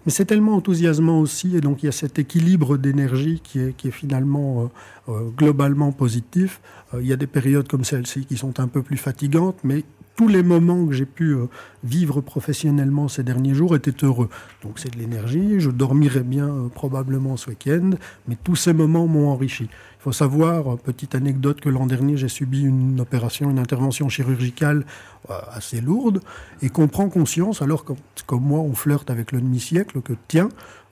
c'est 0.07 0.25
tellement 0.25 0.55
enthousiasmant 0.55 1.19
aussi, 1.19 1.55
et 1.55 1.61
donc 1.61 1.83
il 1.83 1.87
y 1.87 1.89
a 1.89 1.93
cet 1.93 2.17
équilibre 2.17 2.77
d'énergie 2.77 3.41
qui 3.43 3.59
est, 3.59 3.75
qui 3.75 3.89
est 3.89 3.91
finalement 3.91 4.71
euh, 5.07 5.29
globalement 5.37 5.91
positif. 5.91 6.61
il 6.99 7.05
y 7.05 7.13
a 7.13 7.17
des 7.17 7.27
périodes 7.27 7.67
comme 7.67 7.83
celle-ci 7.83 8.25
qui 8.25 8.37
sont 8.37 8.59
un 8.59 8.67
peu 8.67 8.81
plus 8.81 8.97
fatigantes, 8.97 9.57
mais 9.63 9.83
tous 10.19 10.27
les 10.27 10.43
moments 10.43 10.85
que 10.85 10.91
j'ai 10.91 11.05
pu 11.05 11.33
vivre 11.81 12.19
professionnellement 12.19 13.07
ces 13.07 13.23
derniers 13.23 13.53
jours 13.53 13.73
étaient 13.73 14.03
heureux. 14.03 14.27
Donc 14.63 14.77
c'est 14.77 14.93
de 14.93 14.99
l'énergie, 14.99 15.61
je 15.61 15.69
dormirai 15.69 16.23
bien 16.23 16.69
probablement 16.75 17.37
ce 17.37 17.51
week-end, 17.51 17.91
mais 18.27 18.35
tous 18.43 18.57
ces 18.57 18.73
moments 18.73 19.07
m'ont 19.07 19.29
enrichi. 19.29 19.69
Il 19.99 20.03
faut 20.03 20.11
savoir, 20.11 20.77
petite 20.77 21.15
anecdote, 21.15 21.61
que 21.61 21.69
l'an 21.69 21.85
dernier, 21.85 22.17
j'ai 22.17 22.27
subi 22.27 22.63
une 22.63 22.99
opération, 22.99 23.49
une 23.49 23.59
intervention 23.59 24.09
chirurgicale 24.09 24.85
euh, 25.29 25.33
assez 25.53 25.79
lourde, 25.79 26.21
et 26.61 26.69
qu'on 26.69 26.89
prend 26.89 27.07
conscience, 27.07 27.61
alors 27.61 27.85
que, 27.85 27.93
comme 28.25 28.43
moi, 28.43 28.59
on 28.59 28.73
flirte 28.73 29.09
avec 29.09 29.31
le 29.31 29.39
demi-siècle, 29.39 30.01
que 30.01 30.13
tiens, 30.27 30.49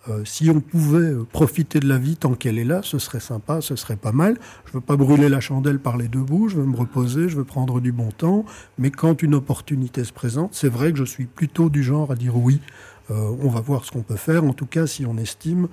euh, 0.09 0.23
si 0.25 0.49
on 0.49 0.61
pouvait 0.61 1.13
euh, 1.13 1.23
profiter 1.23 1.79
de 1.79 1.87
la 1.87 1.97
vie 1.97 2.15
tant 2.15 2.33
qu'elle 2.33 2.57
est 2.57 2.65
là, 2.65 2.81
ce 2.83 2.99
serait 2.99 3.19
sympa, 3.19 3.61
ce 3.61 3.75
serait 3.75 3.95
pas 3.95 4.11
mal. 4.11 4.37
Je 4.65 4.73
veux 4.73 4.81
pas 4.81 4.95
brûler 4.95 5.29
la 5.29 5.39
chandelle 5.39 5.79
par 5.79 5.97
les 5.97 6.07
deux 6.07 6.21
bouts, 6.21 6.49
je 6.49 6.57
veux 6.57 6.65
me 6.65 6.75
reposer, 6.75 7.29
je 7.29 7.37
veux 7.37 7.43
prendre 7.43 7.79
du 7.81 7.91
bon 7.91 8.09
temps. 8.11 8.45
Mais 8.77 8.91
quand 8.91 9.21
une 9.21 9.35
opportunité 9.35 10.03
se 10.03 10.13
présente, 10.13 10.53
c'est 10.53 10.69
vrai 10.69 10.91
que 10.91 10.97
je 10.97 11.05
suis 11.05 11.25
plutôt 11.25 11.69
du 11.69 11.83
genre 11.83 12.11
à 12.11 12.15
dire 12.15 12.37
oui. 12.37 12.61
on 13.09 13.47
va 13.47 13.61
voir 13.61 13.85
ce 13.85 13.91
qu'on 13.91 14.03
peut 14.03 14.17
faire. 14.17 14.43
En 14.43 14.53
tout 14.53 14.65
cas, 14.65 14.85
si 14.85 15.05
on 15.05 15.17
estime, 15.17 15.67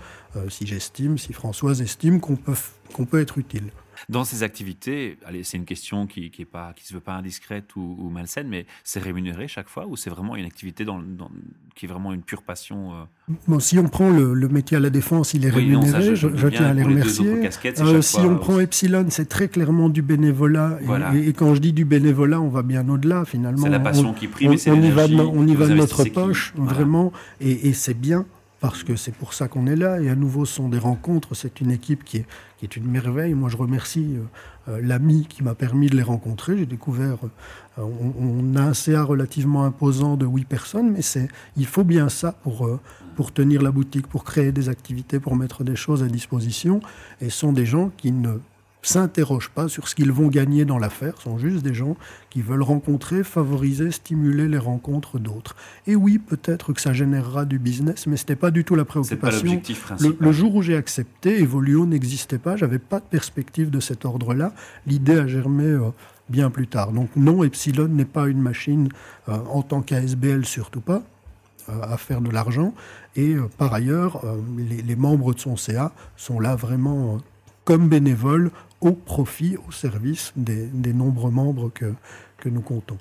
si 0.49 0.67
j'estime, 0.67 1.19
si 1.19 1.33
Françoise 1.33 1.83
estime 1.83 2.21
qu'on 2.21 2.37
peut 2.37 2.55
qu'on 2.93 3.07
peut 3.07 3.21
être 3.21 3.38
utile. 3.38 3.71
Dans 4.08 4.25
ces 4.25 4.42
activités, 4.42 5.18
allez, 5.26 5.44
c'est 5.44 5.56
une 5.56 5.64
question 5.64 6.06
qui 6.06 6.30
ne 6.38 6.44
pas, 6.44 6.73
qui 6.75 6.87
se 6.87 6.94
veut 6.94 7.00
pas 7.00 7.14
indiscrète 7.14 7.76
ou, 7.76 8.11
malsaine, 8.12 8.49
mais 8.49 8.66
c'est 8.82 9.00
rémunéré 9.00 9.49
chaque 9.49 9.68
fois 9.68 9.87
ou 9.87 9.96
c'est 9.96 10.11
vraiment 10.11 10.37
une 10.37 10.44
activité 10.44 10.84
dans, 10.84 11.02
qui 11.75 11.87
est 11.87 11.88
vraiment 11.88 12.12
une 12.12 12.23
pure 12.23 12.42
passion 12.42 12.92
euh? 12.92 13.34
bon, 13.49 13.58
Si 13.61 13.78
on 13.78 13.88
prend 13.88 14.11
le, 14.11 14.34
métier 14.49 14.76
à 14.76 14.80
la 14.80 14.90
défense, 14.90 15.34
il 15.34 15.46
est 15.46 15.50
rémunéré, 15.50 16.16
je, 16.16 16.49
tiens 16.49 16.66
à 16.66 16.75
les 16.75 16.82
remercier. 16.82 17.49
Euh, 17.80 18.02
si 18.02 18.20
on 18.20 18.37
prend 18.38 18.61
Epsilon, 18.61 19.06
c'est 19.08 19.28
très 19.28 19.49
clairement 19.49 19.88
du 19.88 20.02
bénévolat. 20.02 20.78
Et, 21.14 21.32
quand 21.32 21.54
je 21.54 21.61
dis 21.61 21.73
du 21.73 21.84
bénévolat, 21.84 22.40
on 22.40 22.49
va 22.49 22.62
bien 22.62 22.88
au-delà 22.88 23.25
finalement. 23.25 23.62
C'est 23.62 23.70
la 23.70 23.80
passion 23.80 24.12
qui 24.12 24.28
prime. 24.28 24.52
On, 24.52 24.73
on, 24.73 24.82
y 24.82 24.90
va, 24.90 25.06
on 25.08 25.46
y 25.46 25.54
va 25.54 25.66
de 25.66 25.75
notre 25.75 26.04
poche, 26.04 26.52
vraiment, 26.56 27.12
et, 27.40 27.68
et 27.68 27.73
c'est 27.73 27.94
bien 27.94 28.26
parce 28.64 28.83
que 28.83 28.97
c'est 28.97 29.12
pour 29.12 29.35
ça 29.35 29.47
qu'on 29.47 29.66
est 29.66 29.76
là. 29.76 30.00
Et 30.00 30.09
à 30.09 30.14
nouveau, 30.14 30.47
ce 30.47 30.54
sont 30.54 30.71
des 30.71 30.78
rencontres. 30.78 31.35
C'est 31.35 31.61
une 31.61 31.71
équipe 31.71 32.02
qui 32.02 32.25
est, 32.62 32.76
une 32.76 32.87
merveille. 32.87 33.35
Moi, 33.35 33.50
je 33.50 33.59
remercie 33.59 34.16
euh, 34.16 34.71
euh, 34.71 34.80
l'ami 34.83 35.26
qui 35.28 35.42
m'a 35.42 35.54
permis 35.54 35.88
de 35.88 35.97
les 35.97 36.02
rencontrer. 36.02 36.56
J'ai 36.56 36.64
découvert, 36.64 37.18
euh, 37.78 37.83
on, 37.83 38.56
a 38.56 38.62
un 38.62 38.73
CA 38.73 39.02
relativement 39.02 39.66
imposant 39.66 40.16
de 40.16 40.25
8 40.25 40.47
personnes, 40.47 40.92
mais 40.92 41.02
c'est, 41.02 41.28
il 41.59 41.66
faut 41.66 41.85
bien 41.85 42.09
ça 42.09 42.33
pour, 42.42 42.66
pour 43.16 43.35
tenir 43.35 43.61
la 43.61 43.71
boutique, 43.71 44.06
pour 44.06 44.25
créer 44.25 44.50
des 44.50 44.71
activités, 44.71 45.21
pour 45.21 45.37
mettre 45.37 45.62
des 45.62 45.76
choses 45.76 46.02
à 46.02 46.06
disposition. 46.06 46.80
Et 47.21 47.28
ce 47.28 47.40
sont 47.40 47.52
des 47.52 47.66
gens 47.66 47.90
qui 47.99 48.12
ne 48.12 48.38
s'interrogent 48.85 49.50
pas 49.50 49.69
sur 49.69 49.88
ce 49.88 49.95
qu'ils 49.95 50.12
vont 50.12 50.29
gagner 50.29 50.64
dans 50.64 50.79
l'affaire, 50.79 51.21
sont 51.21 51.38
juste 51.38 51.62
des 51.62 51.75
gens 51.75 51.97
qui 52.31 52.43
veulent 52.43 52.62
rencontrer, 52.62 53.25
favoriser, 53.25 53.91
stimuler 53.91 54.49
les 54.49 54.59
rencontres 54.59 55.19
d'autres. 55.19 55.57
Et 55.87 55.97
oui, 55.97 56.19
peut-être 56.19 56.73
que 56.73 56.81
ça 56.81 56.93
générera 56.93 57.45
du 57.45 57.59
business, 57.59 58.07
mais 58.07 58.17
ce 58.17 58.23
n'était 58.23 58.37
pas 58.37 58.50
du 58.50 58.64
tout 58.64 58.75
la 58.75 58.85
préoccupation. 58.85 59.61
Pas 59.61 59.97
le, 60.00 60.17
le, 60.19 60.33
jour 60.33 60.55
où 60.57 60.62
j'ai 60.62 60.76
accepté, 60.76 61.41
Evolio 61.41 61.87
n'existait 61.87 62.38
pas, 62.38 62.57
j'avais 62.57 62.79
pas 62.79 63.00
de 63.00 63.05
perspective 63.05 63.71
de 63.71 63.81
cet 63.81 64.05
ordre-là. 64.05 64.53
L'idée 64.87 65.19
a 65.19 65.26
germé 65.26 65.64
euh, 65.64 65.91
bien 66.29 66.50
plus 66.50 66.67
tard. 66.67 66.93
Donc 66.93 67.09
non, 67.17 67.43
Epsilon 67.45 67.88
n'est 67.88 68.05
pas 68.05 68.26
une 68.26 68.41
machine 68.41 68.88
euh, 69.29 69.37
en 69.50 69.62
tant 69.62 69.81
qu'ASBL, 69.81 70.45
surtout 70.45 70.81
pas 70.81 71.03
euh, 71.69 71.81
à 71.83 71.97
faire 71.97 72.21
de 72.21 72.31
l'argent. 72.31 72.75
Et 73.17 73.37
par 73.59 73.73
ailleurs, 73.73 74.25
les, 74.59 74.83
les, 74.83 74.97
membres 74.97 75.35
de 75.35 75.38
son 75.38 75.57
CA 75.57 75.93
sont 76.17 76.41
là 76.41 76.57
vraiment 76.57 77.21
comme 77.64 77.88
bénévoles 77.88 78.50
au 78.85 78.93
profit, 78.93 79.57
au 79.67 79.73
service 79.73 80.33
des, 80.37 80.93
nombreux 80.93 81.31
membres 81.31 81.71
que, 81.75 81.93
que 82.38 82.49
nous 82.49 82.61
comptons. 82.61 82.99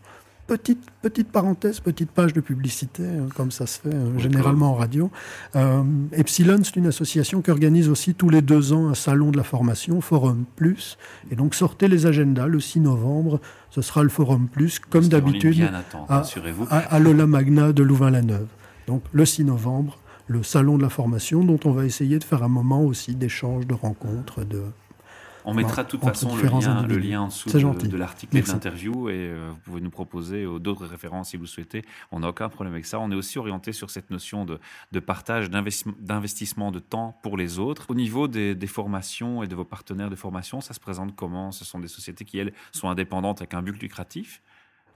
Petite, 0.48 0.84
petite 1.02 1.32
parenthèse, 1.32 1.80
petite 1.80 2.12
page 2.12 2.34
de 2.34 2.42
publicité, 2.42 3.04
hein, 3.04 3.28
comme 3.36 3.52
ça 3.52 3.66
se 3.66 3.80
fait 3.80 3.94
euh, 3.94 4.18
généralement 4.18 4.72
en 4.72 4.75
radio. 4.75 5.10
Euh, 5.56 5.84
Epsilon, 6.12 6.60
c'est 6.63 6.75
une 6.75 6.88
association 6.88 7.42
qui 7.42 7.52
organise 7.52 7.88
aussi 7.88 8.13
tous 8.13 8.30
les 8.30 8.42
deux 8.42 8.74
ans 8.74 8.90
un 8.90 8.94
salon 8.94 9.32
de 9.32 9.38
la 9.38 9.44
formation, 9.44 10.02
Forum 10.02 10.44
Plus. 10.56 10.98
Et 11.32 11.36
donc 11.36 11.56
sortez 11.56 11.88
les 11.88 12.06
agendas, 12.06 12.48
le 12.48 12.60
6 12.60 12.82
novembre, 12.82 13.40
ce 13.70 13.82
sera 13.82 14.04
le 14.04 14.10
Forum 14.10 14.48
Plus, 14.48 14.80
comme 14.80 15.08
d'habitude, 15.08 15.70
à, 16.10 16.24
à, 16.70 17.00
Lola 17.00 17.25
Magna 17.25 17.72
de 17.72 17.84
Louvain-la-Neuve. 17.84 18.48
Donc 18.88 19.04
le 19.13 19.25
6 19.25 19.46
novembre, 19.46 19.98
le 20.28 20.44
salon 20.44 20.78
de 20.78 20.84
la 20.84 20.90
formation, 20.90 21.44
dont 21.44 21.60
on 21.66 21.72
va 21.72 21.86
essayer 21.86 22.20
de 22.20 22.24
faire 22.24 22.44
un 22.44 22.50
moment 22.50 22.84
aussi 22.84 23.16
d'échange, 23.16 23.66
de 23.66 23.74
rencontres, 23.74 24.44
de, 24.44 24.63
on 25.46 25.54
mettra 25.54 25.84
de 25.84 25.90
toute 25.90 26.04
façon 26.04 26.36
le 26.36 26.44
lien, 26.44 26.86
le 26.88 26.98
lien, 26.98 27.22
en 27.22 27.28
dessous 27.28 27.50
de, 27.50 27.88
de 27.88 27.98
l'article 27.98 28.42
d'interview 28.42 29.10
et 29.10 29.14
euh, 29.14 29.50
vous 29.50 29.60
pouvez 29.60 29.82
nous 29.82 29.90
proposer 29.90 30.44
euh, 30.44 30.60
d'autres 30.60 30.86
références 30.86 31.30
si 31.30 31.38
vous 31.38 31.46
souhaitez. 31.46 31.84
On 32.12 32.20
n'a 32.20 32.30
aucun 32.30 32.50
problème 32.50 32.74
avec 32.74 32.86
ça. 32.86 33.00
On 33.00 33.12
est 33.12 33.16
aussi 33.16 33.38
orienté 33.40 33.72
sur 33.72 33.90
cette 33.90 34.10
notion 34.10 34.46
de, 34.46 34.60
de 34.92 35.00
partage, 35.00 35.50
d'investissement 35.50 36.72
de 36.72 36.80
temps 36.80 37.20
pour 37.24 37.38
les 37.38 37.60
autres. 37.60 37.86
Au 37.90 37.96
niveau 37.96 38.28
des, 38.28 38.56
formations 38.68 39.44
et 39.44 39.48
de 39.48 39.56
vos 39.56 39.66
partenaires 39.66 40.10
de 40.10 40.16
formation, 40.16 40.62
ça 40.62 40.74
se 40.74 40.80
présente 40.80 41.16
comment? 41.16 41.52
Ce 41.52 41.66
sont 41.66 41.80
des 41.80 41.88
sociétés 41.88 42.26
qui, 42.26 42.40
elles, 42.40 42.54
sont 42.72 42.90
indépendantes 42.90 43.42
avec 43.42 43.54
un 43.54 43.62
but 43.62 43.80
lucratif 43.82 44.42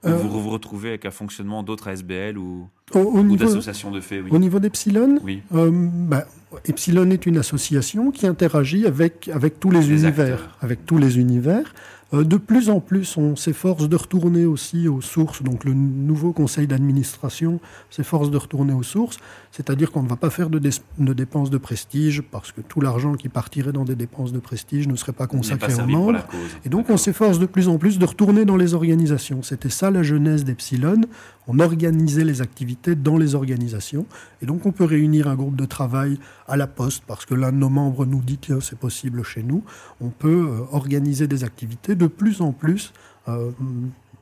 euh, 0.04 0.16
vous 0.16 0.40
vous 0.40 0.50
retrouvez 0.50 0.90
avec 0.90 1.06
un 1.06 1.10
fonctionnement 1.10 1.62
d'autres 1.62 1.88
ASBL 1.88 2.38
ou, 2.38 2.68
d'associations 2.94 3.90
de 3.90 4.00
faits 4.00 4.22
Au 4.30 4.38
niveau 4.38 4.60
d'Epsilon, 4.60 5.18
oui. 5.24 5.42
Bah, 5.50 6.26
Epsilon 6.64 7.10
est 7.10 7.26
une 7.26 7.36
association 7.36 8.10
qui 8.10 8.26
interagit 8.26 8.86
avec, 8.86 9.28
avec 9.28 9.60
tous 9.60 9.70
les, 9.70 9.90
univers. 9.90 10.56
Avec 10.60 10.86
tous 10.86 10.98
les 10.98 11.18
univers. 11.18 11.74
Euh, 12.14 12.24
de 12.24 12.36
plus 12.36 12.70
en 12.70 12.80
plus, 12.80 13.16
on 13.16 13.36
s'efforce 13.36 13.88
de 13.88 13.96
retourner 13.96 14.46
aussi 14.46 14.88
aux 14.88 15.00
sources. 15.00 15.42
Donc 15.42 15.64
le 15.64 15.74
nouveau 15.74 16.32
conseil 16.32 16.66
d'administration 16.66 17.60
s'efforce 17.90 18.30
de 18.30 18.36
retourner 18.38 18.72
aux 18.72 18.82
sources, 18.82 19.18
c'est-à-dire 19.52 19.90
qu'on 19.90 20.02
ne 20.02 20.08
va 20.08 20.16
pas 20.16 20.30
faire 20.30 20.48
de, 20.48 20.58
dépenses 21.12 21.50
de 21.50 21.58
prestige 21.58 22.22
parce 22.22 22.52
que 22.52 22.60
tout 22.60 22.80
l'argent 22.80 23.14
qui 23.14 23.28
partirait 23.28 23.72
dans 23.72 23.84
des 23.84 23.96
dépenses 23.96 24.32
de 24.32 24.38
prestige 24.38 24.88
ne 24.88 24.96
serait 24.96 25.12
pas 25.12 25.26
consacré 25.26 25.74
aux 25.74 25.86
membres. 25.86 26.24
Et 26.64 26.68
donc 26.68 26.88
on 26.88 26.96
s'efforce 26.96 27.38
de 27.38 27.46
plus 27.46 27.68
en 27.68 27.78
plus 27.78 27.98
de 27.98 28.04
retourner 28.06 28.44
dans 28.44 28.56
les 28.56 28.74
organisations. 28.74 29.42
C'était 29.42 29.70
ça 29.70 29.90
la 29.90 30.02
genèse 30.02 30.44
d'Epsilon. 30.44 31.02
On 31.48 31.58
organisait 31.60 32.24
les 32.24 32.42
activités 32.42 32.94
dans 32.94 33.16
les 33.16 33.34
organisations. 33.34 34.06
Et 34.42 34.46
donc 34.46 34.66
on 34.66 34.72
peut 34.72 34.84
réunir 34.84 35.28
un 35.28 35.34
groupe 35.34 35.56
de 35.56 35.64
travail 35.64 36.18
à 36.46 36.56
la 36.56 36.66
poste 36.66 37.02
parce 37.06 37.24
que 37.24 37.34
l'un 37.34 37.52
de 37.52 37.56
nos 37.56 37.70
membres 37.70 38.04
nous 38.04 38.20
dit 38.20 38.38
que 38.38 38.60
c'est 38.60 38.78
possible 38.78 39.22
chez 39.24 39.42
nous. 39.42 39.64
On 40.00 40.10
peut 40.10 40.48
euh, 40.48 40.60
organiser 40.72 41.26
des 41.26 41.44
activités 41.44 41.94
de 41.94 42.06
plus 42.06 42.42
en 42.42 42.52
plus 42.52 42.92
euh, 43.28 43.50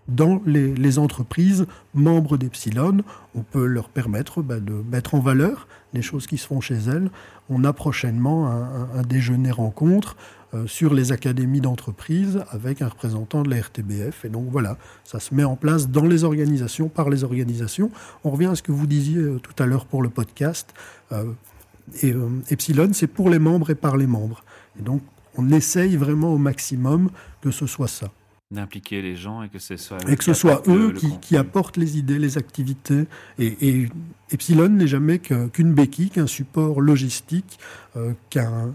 dans 0.09 0.41
les, 0.47 0.99
entreprises 0.99 1.67
membres 1.95 2.37
d'Epsilon. 2.37 2.99
On 3.35 3.43
peut 3.43 3.67
leur 3.67 3.89
permettre 3.89 4.41
bah, 4.41 4.61
de 4.61 4.73
mettre 4.91 5.15
en 5.15 5.21
valeur 5.21 5.67
les 5.93 6.03
choses 6.03 6.27
qui 6.27 6.39
se 6.39 6.47
font 6.47 6.61
chez 6.61 6.77
elles. 6.77 7.11
On 7.49 7.65
a 7.65 7.73
prochainement 7.73 8.49
un, 8.49 9.03
déjeuner 9.03 9.51
rencontre 9.51 10.17
sur 10.67 10.95
les 10.95 11.13
académies 11.13 11.61
d'entreprise 11.61 12.43
avec 12.51 12.81
un 12.83 12.89
représentant 12.89 13.43
de 13.43 13.51
la 13.51 13.61
RTBF. 13.61 14.25
Et 14.25 14.29
donc 14.29 14.49
voilà, 14.51 14.79
ça 15.05 15.21
se 15.21 15.35
met 15.35 15.45
en 15.45 15.57
place 15.57 15.89
dans 15.89 16.07
les 16.07 16.25
organisations, 16.25 16.89
par 16.89 17.11
les 17.11 17.25
organisations. 17.25 17.91
On 18.25 18.31
revient 18.31 18.47
à 18.47 18.55
ce 18.55 18.63
que 18.63 18.73
vous 18.73 18.87
disiez 18.87 19.19
euh, 19.19 19.39
tout 19.39 19.61
à 19.63 19.67
l'heure 19.67 19.87
pour 19.87 20.03
le 20.03 20.09
podcast. 20.09 20.73
et 22.03 22.15
Epsilon, 22.51 22.91
c'est 22.93 23.07
pour 23.07 23.31
les 23.31 23.39
membres 23.39 23.71
et 23.71 23.75
par 23.75 23.97
les 23.97 24.07
membres. 24.07 24.45
Et 24.79 24.83
donc 24.83 25.03
on 25.37 25.51
essaye 25.51 25.97
vraiment 25.97 26.33
au 26.33 26.39
maximum 26.39 27.11
que 27.41 27.51
ce 27.51 27.67
soit 27.67 27.89
ça. 27.89 28.11
D'impliquer 28.53 29.03
les 29.03 29.17
gens 29.17 29.43
et 29.43 29.49
que 29.49 29.59
ce 29.59 29.77
soit, 29.77 29.99
et 30.09 30.15
que 30.15 30.23
ce 30.23 30.33
soit 30.33 30.63
eux 30.69 30.95
qui, 31.21 31.37
apportent 31.37 31.77
les 31.77 31.99
idées, 31.99 32.21
les 32.21 32.39
activités. 32.39 33.07
Et, 33.41 33.89
Epsilon 34.31 34.69
n'est 34.69 34.87
jamais 34.87 35.19
qu'une 35.19 35.75
béquille, 35.75 36.11
qu'un 36.11 36.29
support 36.29 36.81
logistique, 36.81 37.59
euh, 37.97 38.13
qu'un, 38.31 38.73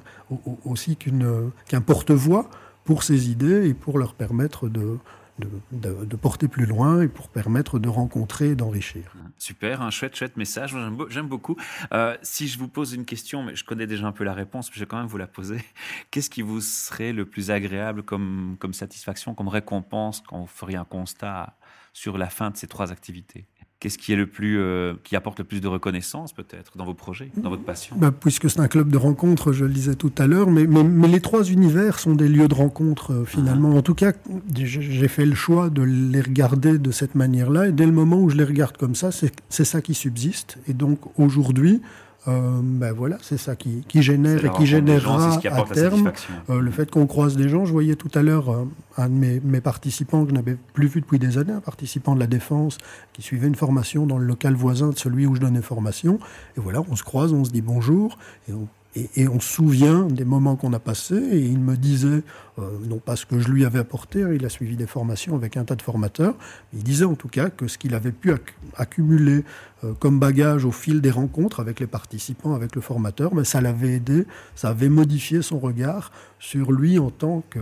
aussi 0.66 0.98
qu'un 0.98 1.82
porte-voix 1.82 2.50
pour 2.84 3.04
ces 3.04 3.30
idées 3.30 3.70
et 3.70 3.74
pour 3.74 3.98
leur 3.98 4.14
permettre 4.14 4.68
de, 4.68 4.98
de, 5.40 6.16
porter 6.16 6.48
plus 6.48 6.66
loin 6.66 7.02
et 7.02 7.08
pour 7.08 7.30
permettre 7.30 7.80
de 7.80 7.90
rencontrer 7.90 8.50
et 8.50 8.56
d'enrichir. 8.56 9.14
Super, 9.38 9.82
un 9.82 9.90
chouette, 9.90 10.16
chouette 10.16 10.38
message. 10.38 10.76
J'aime 11.10 11.28
beaucoup. 11.28 11.56
Euh, 11.94 12.18
si 12.22 12.48
je 12.48 12.60
vous 12.60 12.68
pose 12.68 12.94
une 12.94 13.06
question, 13.06 13.44
mais 13.44 13.56
je 13.56 13.64
connais 13.64 13.88
déjà 13.88 14.08
un 14.08 14.12
peu 14.12 14.24
la 14.24 14.34
réponse, 14.34 14.70
je 14.72 14.80
vais 14.80 14.86
quand 14.86 14.98
même 14.98 15.08
vous 15.08 15.18
la 15.18 15.28
poser. 15.28 15.64
Qu'est-ce 16.12 16.30
qui 16.30 16.42
vous 16.42 16.62
serait 16.62 17.14
le 17.14 17.26
plus 17.26 17.52
agréable 17.52 18.04
comme, 18.04 18.56
comme 18.60 18.74
satisfaction, 18.74 19.34
comme 19.34 19.48
récompense 19.48 20.22
quand 20.22 20.40
vous 20.40 20.48
feriez 20.48 20.78
un 20.78 20.86
constat 20.86 21.58
sur 21.94 22.18
la 22.18 22.30
fin 22.30 22.52
de 22.52 22.58
ces 22.58 22.68
trois 22.68 22.92
activités? 22.92 23.46
Qu'est-ce 23.82 23.98
qui 23.98 24.14
est 24.14 24.16
le 24.16 24.28
plus, 24.28 24.60
euh, 24.60 24.94
qui 25.04 25.16
apporte 25.16 25.40
le 25.40 25.44
plus 25.44 25.60
de 25.60 25.68
reconnaissance 25.68 26.34
peut-être 26.34 26.78
dans 26.78 26.86
vos 26.86 26.94
projets, 26.94 27.32
dans 27.36 27.50
votre 27.50 27.64
passion? 27.64 27.96
Bah, 27.98 28.12
Puisque 28.12 28.48
c'est 28.48 28.60
un 28.60 28.68
club 28.68 28.92
de 28.92 28.98
rencontres, 28.98 29.54
je 29.54 29.66
le 29.66 29.74
disais 29.74 29.96
tout 29.96 30.12
à 30.20 30.28
l'heure, 30.28 30.52
mais, 30.52 30.68
mais, 30.68 31.08
les 31.08 31.20
trois 31.20 31.44
univers 31.46 31.98
sont 31.98 32.14
des 32.14 32.28
lieux 32.28 32.48
de 32.48 32.54
rencontre 32.54 33.12
euh, 33.12 33.26
finalement. 33.26 33.76
En 33.76 33.82
tout 33.82 33.96
cas, 33.96 34.14
j'ai 34.54 35.08
fait 35.08 35.26
le 35.26 35.34
choix 35.34 35.72
de 35.72 35.82
les 35.82 36.22
regarder 36.22 36.78
de 36.78 36.92
cette 36.92 37.16
manière-là, 37.16 37.70
et 37.70 37.72
dès 37.72 37.88
le 37.88 37.92
moment 37.92 38.22
où 38.22 38.30
je 38.30 38.38
les 38.38 38.44
regarde 38.44 38.78
comme 38.78 38.94
ça, 38.94 39.10
c'est 39.12 39.66
ça 39.66 39.82
qui 39.82 39.96
subsiste. 39.96 40.60
Et 40.68 40.74
donc 40.74 41.00
aujourd'hui, 41.20 41.82
euh, 42.28 42.60
ben 42.62 42.94
voilà, 42.94 43.18
c'est 43.22 43.38
ça 43.38 43.56
qui, 43.56 43.84
qui 43.88 44.04
génère 44.04 44.46
et 44.46 44.52
qui 44.52 44.68
générera 44.68 45.40
à 45.44 45.64
terme 45.64 46.12
euh, 46.52 46.62
le 46.62 46.70
fait 46.70 46.92
qu'on 46.92 47.08
croise 47.08 47.36
des 47.36 47.50
gens. 47.50 47.66
Je 47.66 47.72
voyais 47.72 47.96
tout 47.96 48.12
à 48.14 48.22
l'heure 48.22 48.52
euh, 48.52 48.66
un 48.98 49.10
de 49.10 49.14
mes, 49.14 49.40
mes 49.40 49.62
participants 49.62 50.24
que 50.24 50.30
je 50.30 50.36
n'avais 50.36 50.56
plus 50.74 50.88
vu 50.88 51.02
depuis 51.02 51.18
des 51.18 51.40
années, 51.40 51.54
un 51.54 51.62
participant 51.62 52.14
de 52.14 52.20
la 52.20 52.28
défense 52.28 52.78
qui 53.14 53.24
suivait 53.24 53.48
une 53.48 53.56
formation 53.56 54.06
dans 54.06 54.20
le 54.20 54.26
local 54.26 54.54
voisin 54.54 54.90
de 54.90 54.98
celui 55.00 55.26
où 55.26 55.34
je 55.34 55.42
donnais 55.42 55.64
formation. 55.64 56.20
Et 56.58 56.60
voilà, 56.60 56.84
on 56.92 56.96
se 56.96 57.04
croise, 57.04 57.34
on 57.34 57.44
se 57.44 57.50
dit 57.50 57.64
bonjour 57.64 58.20
et 58.48 58.54
on 58.54 58.68
et, 58.96 59.28
on 59.28 59.40
se 59.40 59.54
souvient 59.54 60.04
des 60.06 60.26
moments 60.26 60.56
qu'on 60.56 60.74
a 60.74 60.80
passés, 60.80 61.16
et 61.16 61.40
il 61.40 61.60
me 61.60 61.78
disait, 61.78 62.24
euh, 62.60 62.78
non 62.88 62.98
pas 62.98 63.16
ce 63.16 63.26
que 63.26 63.40
je 63.40 63.50
lui 63.50 63.66
avais 63.66 63.80
apporté, 63.80 64.24
hein, 64.24 64.32
il 64.34 64.46
a 64.46 64.50
suivi 64.50 64.76
des 64.76 64.88
formations 64.88 65.36
avec 65.36 65.56
un 65.56 65.64
tas 65.64 65.76
de 65.76 65.82
formateurs, 65.82 66.36
mais 66.72 66.80
il 66.80 66.84
disait 66.84 67.06
en 67.06 67.16
tout 67.16 67.30
cas 67.30 67.50
que 67.50 67.68
ce 67.68 67.78
qu'il 67.78 67.96
avait 67.96 68.12
pu 68.12 68.34
accumuler 68.76 69.46
euh, 69.84 69.94
comme 70.00 70.20
bagage 70.20 70.66
au 70.66 70.72
fil 70.72 71.00
des 71.00 71.12
rencontres 71.12 71.62
avec 71.62 71.80
les 71.80 71.88
participants, 71.88 72.54
avec 72.54 72.76
le 72.76 72.82
formateur, 72.82 73.34
mais 73.34 73.46
ça 73.46 73.62
l'avait 73.62 73.94
aidé, 73.94 74.26
ça 74.56 74.70
avait 74.70 74.90
modifié 74.90 75.42
son 75.42 75.60
regard 75.60 76.12
sur 76.40 76.72
lui 76.74 77.00
en 77.00 77.12
tant 77.12 77.44
que 77.50 77.60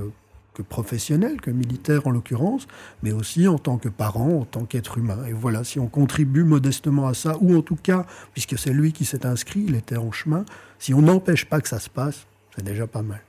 professionnel, 0.64 1.42
que 1.42 1.52
militaire 1.52 2.08
en 2.08 2.12
l'occurrence, 2.12 2.68
mais 3.04 3.12
aussi 3.12 3.48
en 3.48 3.58
tant 3.58 3.78
que 3.78 3.90
parent, 3.90 4.40
en 4.42 4.46
tant 4.46 4.66
qu'être 4.66 4.98
humain. 4.98 5.26
Et 5.28 5.34
voilà, 5.34 5.64
si 5.64 5.80
on 5.80 5.88
contribue 5.88 6.44
modestement 6.44 7.08
à 7.08 7.14
ça, 7.14 7.38
ou 7.42 7.56
en 7.56 7.62
tout 7.62 7.76
cas, 7.76 8.06
puisque 8.34 8.58
c'est 8.58 8.74
lui 8.74 8.92
qui 8.92 9.06
s'est 9.06 9.26
inscrit, 9.26 9.66
il 9.68 9.76
était 9.76 9.98
en 9.98 10.12
chemin, 10.12 10.46
si 10.78 10.94
on 10.94 11.02
n'empêche 11.02 11.46
pas 11.46 11.62
que 11.62 11.68
ça 11.68 11.80
se 11.80 11.90
passe, 11.90 12.28
c'est 12.56 12.64
déjà 12.64 12.88
pas 12.88 13.02
mal. 13.02 13.22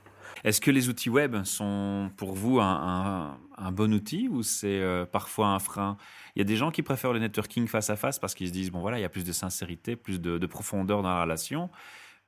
Est-ce 0.43 0.59
que 0.59 0.71
les 0.71 0.89
outils 0.89 1.09
web 1.11 1.43
sont 1.43 2.09
pour 2.17 2.33
vous 2.33 2.59
un, 2.59 3.37
bon 3.71 3.93
outil 3.93 4.27
ou 4.27 4.41
c'est 4.41 4.79
euh, 4.81 5.05
parfois 5.05 5.49
un 5.49 5.59
frein? 5.59 5.97
Il 6.35 6.39
y 6.39 6.41
a 6.41 6.45
des 6.45 6.55
gens 6.55 6.71
qui 6.71 6.81
préfèrent 6.81 7.13
le 7.13 7.19
networking 7.19 7.67
face 7.67 7.91
à 7.91 7.95
face 7.95 8.17
parce 8.17 8.33
qu'ils 8.33 8.47
se 8.47 8.53
disent, 8.53 8.71
bon 8.71 8.79
voilà, 8.79 8.97
il 8.97 9.01
y 9.03 9.05
a 9.05 9.09
plus 9.09 9.23
de 9.23 9.31
sincérité, 9.31 9.95
plus 9.95 10.19
de 10.19 10.45
profondeur 10.47 11.03
dans 11.03 11.09
la 11.09 11.21
relation. 11.21 11.69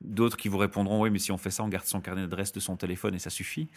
D'autres 0.03 0.37
qui 0.37 0.49
vous 0.49 0.57
répondront 0.57 1.01
oui, 1.01 1.09
mais 1.09 1.19
si 1.19 1.31
on 1.31 1.37
fait 1.37 1.49
ça, 1.49 1.63
on 1.63 1.69
garde 1.69 1.85
son 1.85 2.01
carnet 2.01 2.21
d'adresse 2.21 2.51
de 2.51 2.59
son 2.59 2.75
téléphone 2.75 3.15
et 3.15 3.19
ça 3.19 3.29
suffit. 3.29 3.67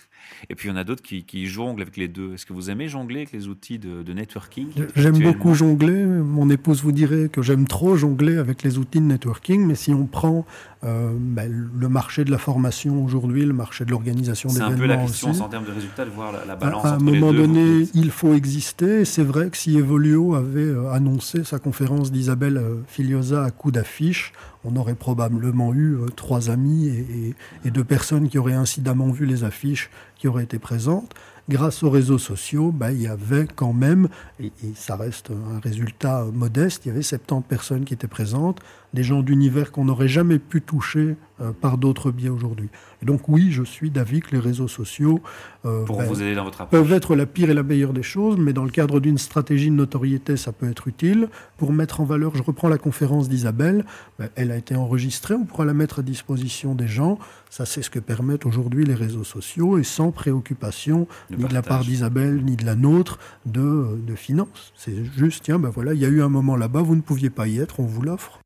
Et 0.50 0.54
puis 0.54 0.68
il 0.68 0.72
y 0.72 0.74
en 0.74 0.76
a 0.76 0.84
d'autres 0.84 1.02
qui, 1.02 1.46
jonglent 1.46 1.82
avec 1.82 1.96
les 1.96 2.08
deux. 2.08 2.34
Est-ce 2.34 2.46
que 2.46 2.52
vous 2.52 2.70
aimez 2.70 2.88
jongler 2.88 3.20
avec 3.20 3.32
les 3.32 3.48
outils 3.48 3.78
de, 3.78 4.12
networking 4.12 4.68
J'aime 4.96 5.18
beaucoup 5.18 5.54
jongler. 5.54 6.04
Mon 6.04 6.50
épouse 6.50 6.82
vous 6.82 6.92
dirait 6.92 7.28
que 7.28 7.42
j'aime 7.42 7.66
trop 7.66 7.96
jongler 7.96 8.38
avec 8.38 8.62
les 8.62 8.78
outils 8.78 9.00
de 9.00 9.06
networking, 9.06 9.64
mais 9.66 9.74
si 9.74 9.92
on 9.92 10.06
prend 10.06 10.44
euh, 10.86 11.10
ben, 11.18 11.50
le 11.74 11.88
marché 11.88 12.24
de 12.24 12.30
la 12.30 12.38
formation 12.38 13.04
aujourd'hui, 13.04 13.44
le 13.44 13.52
marché 13.52 13.84
de 13.84 13.90
l'organisation 13.90 14.48
d'événements. 14.48 14.68
C'est 14.68 14.74
un 14.74 14.78
peu 14.78 14.86
la 14.86 14.96
question 14.96 15.30
en 15.30 15.48
termes 15.48 15.64
de 15.64 15.72
résultats, 15.72 16.04
de 16.04 16.10
voir 16.10 16.32
la, 16.46 16.54
balance. 16.54 16.84
À, 16.84 16.90
à 16.90 16.94
un 16.94 16.98
moment 16.98 17.32
donné, 17.32 17.88
il 17.94 18.10
faut 18.10 18.34
exister. 18.34 19.04
C'est 19.04 19.24
vrai 19.24 19.50
que 19.50 19.56
si 19.56 19.76
Evolio 19.76 20.34
avait 20.34 20.60
euh, 20.60 20.92
annoncé 20.92 21.44
sa 21.44 21.58
conférence 21.58 22.12
d'Isabelle 22.12 22.58
euh, 22.58 22.76
Filiosa 22.86 23.44
à 23.44 23.50
coup 23.50 23.72
d'affiche, 23.72 24.32
on 24.64 24.76
aurait 24.76 24.94
probablement 24.94 25.74
eu 25.74 25.96
trois 26.16 26.50
amis 26.50 26.88
et, 26.88 27.34
et, 27.64 27.70
deux 27.70 27.84
personnes 27.84 28.28
qui 28.28 28.38
auraient 28.38 28.52
incidemment 28.52 29.10
vu 29.10 29.24
les 29.24 29.44
affiches 29.44 29.90
qui 30.16 30.26
auraient 30.26 30.42
été 30.42 30.58
présentes 30.58 31.14
grâce 31.48 31.82
aux 31.82 31.90
réseaux 31.90 32.18
sociaux, 32.18 32.72
bah, 32.72 32.92
il 32.92 33.02
y 33.02 33.06
avait 33.06 33.46
quand 33.46 33.72
même, 33.72 34.08
et, 34.40 34.52
ça 34.74 34.96
reste 34.96 35.30
un 35.30 35.60
résultat 35.60 36.24
modeste, 36.32 36.86
il 36.86 36.88
y 36.88 36.90
avait 36.92 37.02
70 37.02 37.46
personnes 37.48 37.84
qui 37.84 37.94
étaient 37.94 38.08
présentes, 38.08 38.60
des 38.96 39.04
gens 39.04 39.22
d'univers 39.22 39.70
qu'on 39.70 39.84
n'aurait 39.84 40.08
jamais 40.08 40.38
pu 40.38 40.62
toucher 40.62 41.16
euh, 41.42 41.52
par 41.52 41.76
d'autres 41.76 42.10
biais 42.10 42.30
aujourd'hui. 42.30 42.70
donc 43.02 43.28
oui, 43.28 43.52
je 43.52 43.62
suis 43.62 43.90
d'avis 43.90 44.20
que 44.20 44.30
les 44.32 44.38
réseaux 44.38 44.68
sociaux 44.68 45.20
euh, 45.66 45.84
Pour 45.84 45.98
ben, 45.98 46.06
vous 46.06 46.22
aider 46.22 46.34
dans 46.34 46.44
votre 46.44 46.66
peuvent 46.66 46.92
être 46.94 47.14
la 47.14 47.26
pire 47.26 47.50
et 47.50 47.54
la 47.54 47.62
meilleure 47.62 47.92
des 47.92 48.02
choses, 48.02 48.38
mais 48.38 48.54
dans 48.54 48.64
le 48.64 48.70
cadre 48.70 49.00
d'une 49.00 49.18
stratégie 49.18 49.68
de 49.68 49.74
notoriété, 49.74 50.38
ça 50.38 50.52
peut 50.52 50.68
être 50.70 50.88
utile. 50.88 51.28
Pour 51.58 51.74
mettre 51.74 52.00
en 52.00 52.04
valeur, 52.04 52.34
je 52.34 52.42
reprends 52.42 52.68
la 52.68 52.78
conférence 52.78 53.28
d'Isabelle, 53.28 53.84
ben, 54.18 54.30
elle 54.34 54.50
a 54.50 54.56
été 54.56 54.74
enregistrée, 54.74 55.34
on 55.34 55.44
pourra 55.44 55.66
la 55.66 55.74
mettre 55.74 55.98
à 55.98 56.02
disposition 56.02 56.74
des 56.74 56.88
gens. 56.88 57.18
Ça, 57.50 57.66
c'est 57.66 57.82
ce 57.82 57.90
que 57.90 57.98
permettent 57.98 58.46
aujourd'hui 58.46 58.86
les 58.86 58.94
réseaux 58.94 59.24
sociaux 59.24 59.76
et 59.76 59.84
sans 59.84 60.12
préoccupation 60.12 61.06
ni 61.30 61.44
de 61.44 61.52
la 61.52 61.62
part 61.62 61.84
d'Isabelle 61.84 62.42
ni 62.42 62.56
de 62.56 62.64
la 62.64 62.76
nôtre 62.76 63.18
de, 63.44 63.98
de 64.06 64.14
finances. 64.14 64.72
C'est 64.74 65.04
juste, 65.04 65.44
tiens, 65.44 65.58
ben 65.58 65.68
voilà, 65.68 65.92
il 65.92 66.00
y 66.00 66.06
a 66.06 66.08
eu 66.08 66.22
un 66.22 66.30
moment 66.30 66.56
là-bas, 66.56 66.80
vous 66.80 66.96
ne 66.96 67.02
pouviez 67.02 67.28
pas 67.28 67.46
y 67.46 67.58
être, 67.58 67.78
on 67.78 67.84
vous 67.84 68.00
l'offre. 68.00 68.40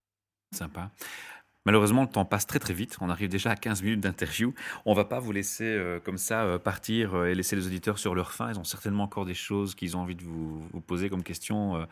Sympa. 0.52 0.90
Malheureusement, 1.66 2.02
le 2.02 2.08
temps 2.08 2.24
passe 2.24 2.46
très 2.46 2.58
très 2.58 2.72
vite. 2.72 2.96
On 3.02 3.10
arrive 3.10 3.28
déjà 3.28 3.50
à 3.50 3.56
15 3.56 3.82
minutes 3.82 4.00
d'interview. 4.00 4.54
On 4.86 4.94
va 4.94 5.04
pas 5.04 5.20
vous 5.20 5.30
laisser 5.30 5.64
euh, 5.64 6.00
comme 6.00 6.16
ça 6.16 6.44
euh, 6.44 6.58
partir 6.58 7.14
euh, 7.14 7.26
et 7.26 7.34
laisser 7.34 7.54
les 7.54 7.66
auditeurs 7.66 7.98
sur 7.98 8.14
leur 8.14 8.32
faim. 8.32 8.48
Ils 8.50 8.58
ont 8.58 8.64
certainement 8.64 9.04
encore 9.04 9.26
des 9.26 9.34
choses 9.34 9.74
qu'ils 9.74 9.94
ont 9.94 10.00
envie 10.00 10.14
de 10.14 10.22
vous, 10.22 10.62
poser 10.86 11.10
comme 11.10 11.22
questions 11.22 11.86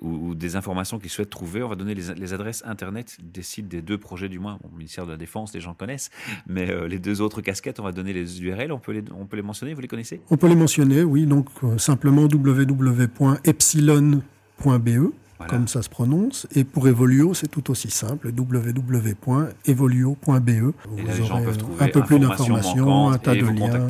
ou, 0.00 0.34
des 0.34 0.56
informations 0.56 0.98
qu'ils 0.98 1.10
souhaitent 1.10 1.30
trouver. 1.30 1.62
On 1.62 1.68
va 1.68 1.76
donner 1.76 1.94
les, 1.94 2.32
adresses 2.32 2.64
internet 2.66 3.16
des 3.22 3.42
sites 3.42 3.68
des 3.68 3.80
deux 3.80 3.96
projets 3.96 4.28
du 4.28 4.40
moins. 4.40 4.58
Bon, 4.60 4.68
le 4.72 4.78
ministère 4.78 5.06
de 5.06 5.12
la 5.12 5.16
Défense, 5.16 5.54
les 5.54 5.60
gens 5.60 5.74
connaissent, 5.74 6.10
mais 6.46 6.88
les 6.88 6.98
deux 6.98 7.20
autres 7.20 7.40
casquettes, 7.40 7.78
on 7.78 7.84
va 7.84 7.92
donner 7.92 8.12
les 8.12 8.42
URL. 8.42 8.72
On 8.72 8.80
peut 8.80 8.90
les, 8.92 9.04
on 9.12 9.26
peut 9.26 9.36
les 9.36 9.42
mentionner? 9.42 9.74
Vous 9.74 9.80
les 9.80 9.88
connaissez? 9.88 10.20
On 10.30 10.36
peut 10.36 10.48
les 10.48 10.56
mentionner, 10.56 11.04
oui. 11.04 11.26
Donc 11.26 11.48
simplement 11.78 12.22
www.epsilon.be 12.22 15.21
comme 15.48 15.68
ça 15.68 15.82
se 15.82 15.88
prononce. 15.88 16.46
Et 16.54 16.64
pour 16.64 16.88
Evolio, 16.88 17.32
c'est 17.34 17.48
tout 17.48 17.70
aussi 17.70 17.90
simple, 17.90 18.32
www.evolio.be. 18.36 20.50
Vous 20.88 21.20
aurez 21.20 21.46
un 21.80 21.88
peu 21.88 22.02
plus 22.02 22.18
d'informations, 22.18 23.10
un 23.10 23.18
tas 23.18 23.34
de 23.34 23.46
liens 23.46 23.86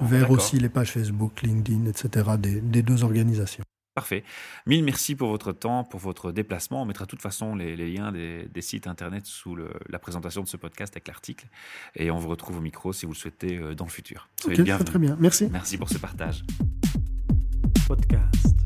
vers 0.00 0.30
aussi 0.30 0.58
les 0.58 0.68
pages 0.68 0.92
Facebook, 0.92 1.42
LinkedIn, 1.42 1.86
etc. 1.86 2.30
des, 2.38 2.82
deux 2.82 3.04
organisations. 3.04 3.64
Parfait. 3.94 4.24
Mille 4.66 4.84
merci 4.84 5.14
pour 5.14 5.28
votre 5.28 5.52
temps, 5.52 5.84
pour 5.84 6.00
votre 6.00 6.32
déplacement. 6.32 6.80
On 6.80 6.86
mettra 6.86 7.04
de 7.04 7.10
toute 7.10 7.20
façon 7.20 7.54
les, 7.54 7.76
liens 7.76 8.10
des, 8.10 8.48
sites 8.60 8.86
internet 8.86 9.26
sous 9.26 9.54
la 9.54 9.98
présentation 9.98 10.42
de 10.42 10.48
ce 10.48 10.56
podcast 10.56 10.94
avec 10.94 11.08
l'article. 11.08 11.46
Et 11.94 12.10
on 12.10 12.16
vous 12.16 12.28
retrouve 12.28 12.56
au 12.56 12.62
micro 12.62 12.94
si 12.94 13.04
vous 13.04 13.12
le 13.12 13.18
souhaitez 13.18 13.58
euh, 13.58 13.74
dans 13.74 13.84
le 13.84 13.90
futur. 13.90 14.30
Soyez 14.40 14.62
bien. 14.62 14.78
Très 14.78 14.98
bien. 14.98 15.18
Merci. 15.20 15.48
Merci 15.52 15.76
pour 15.76 15.90
ce 15.90 15.98
partage. 15.98 16.42
Podcast. 17.86 18.61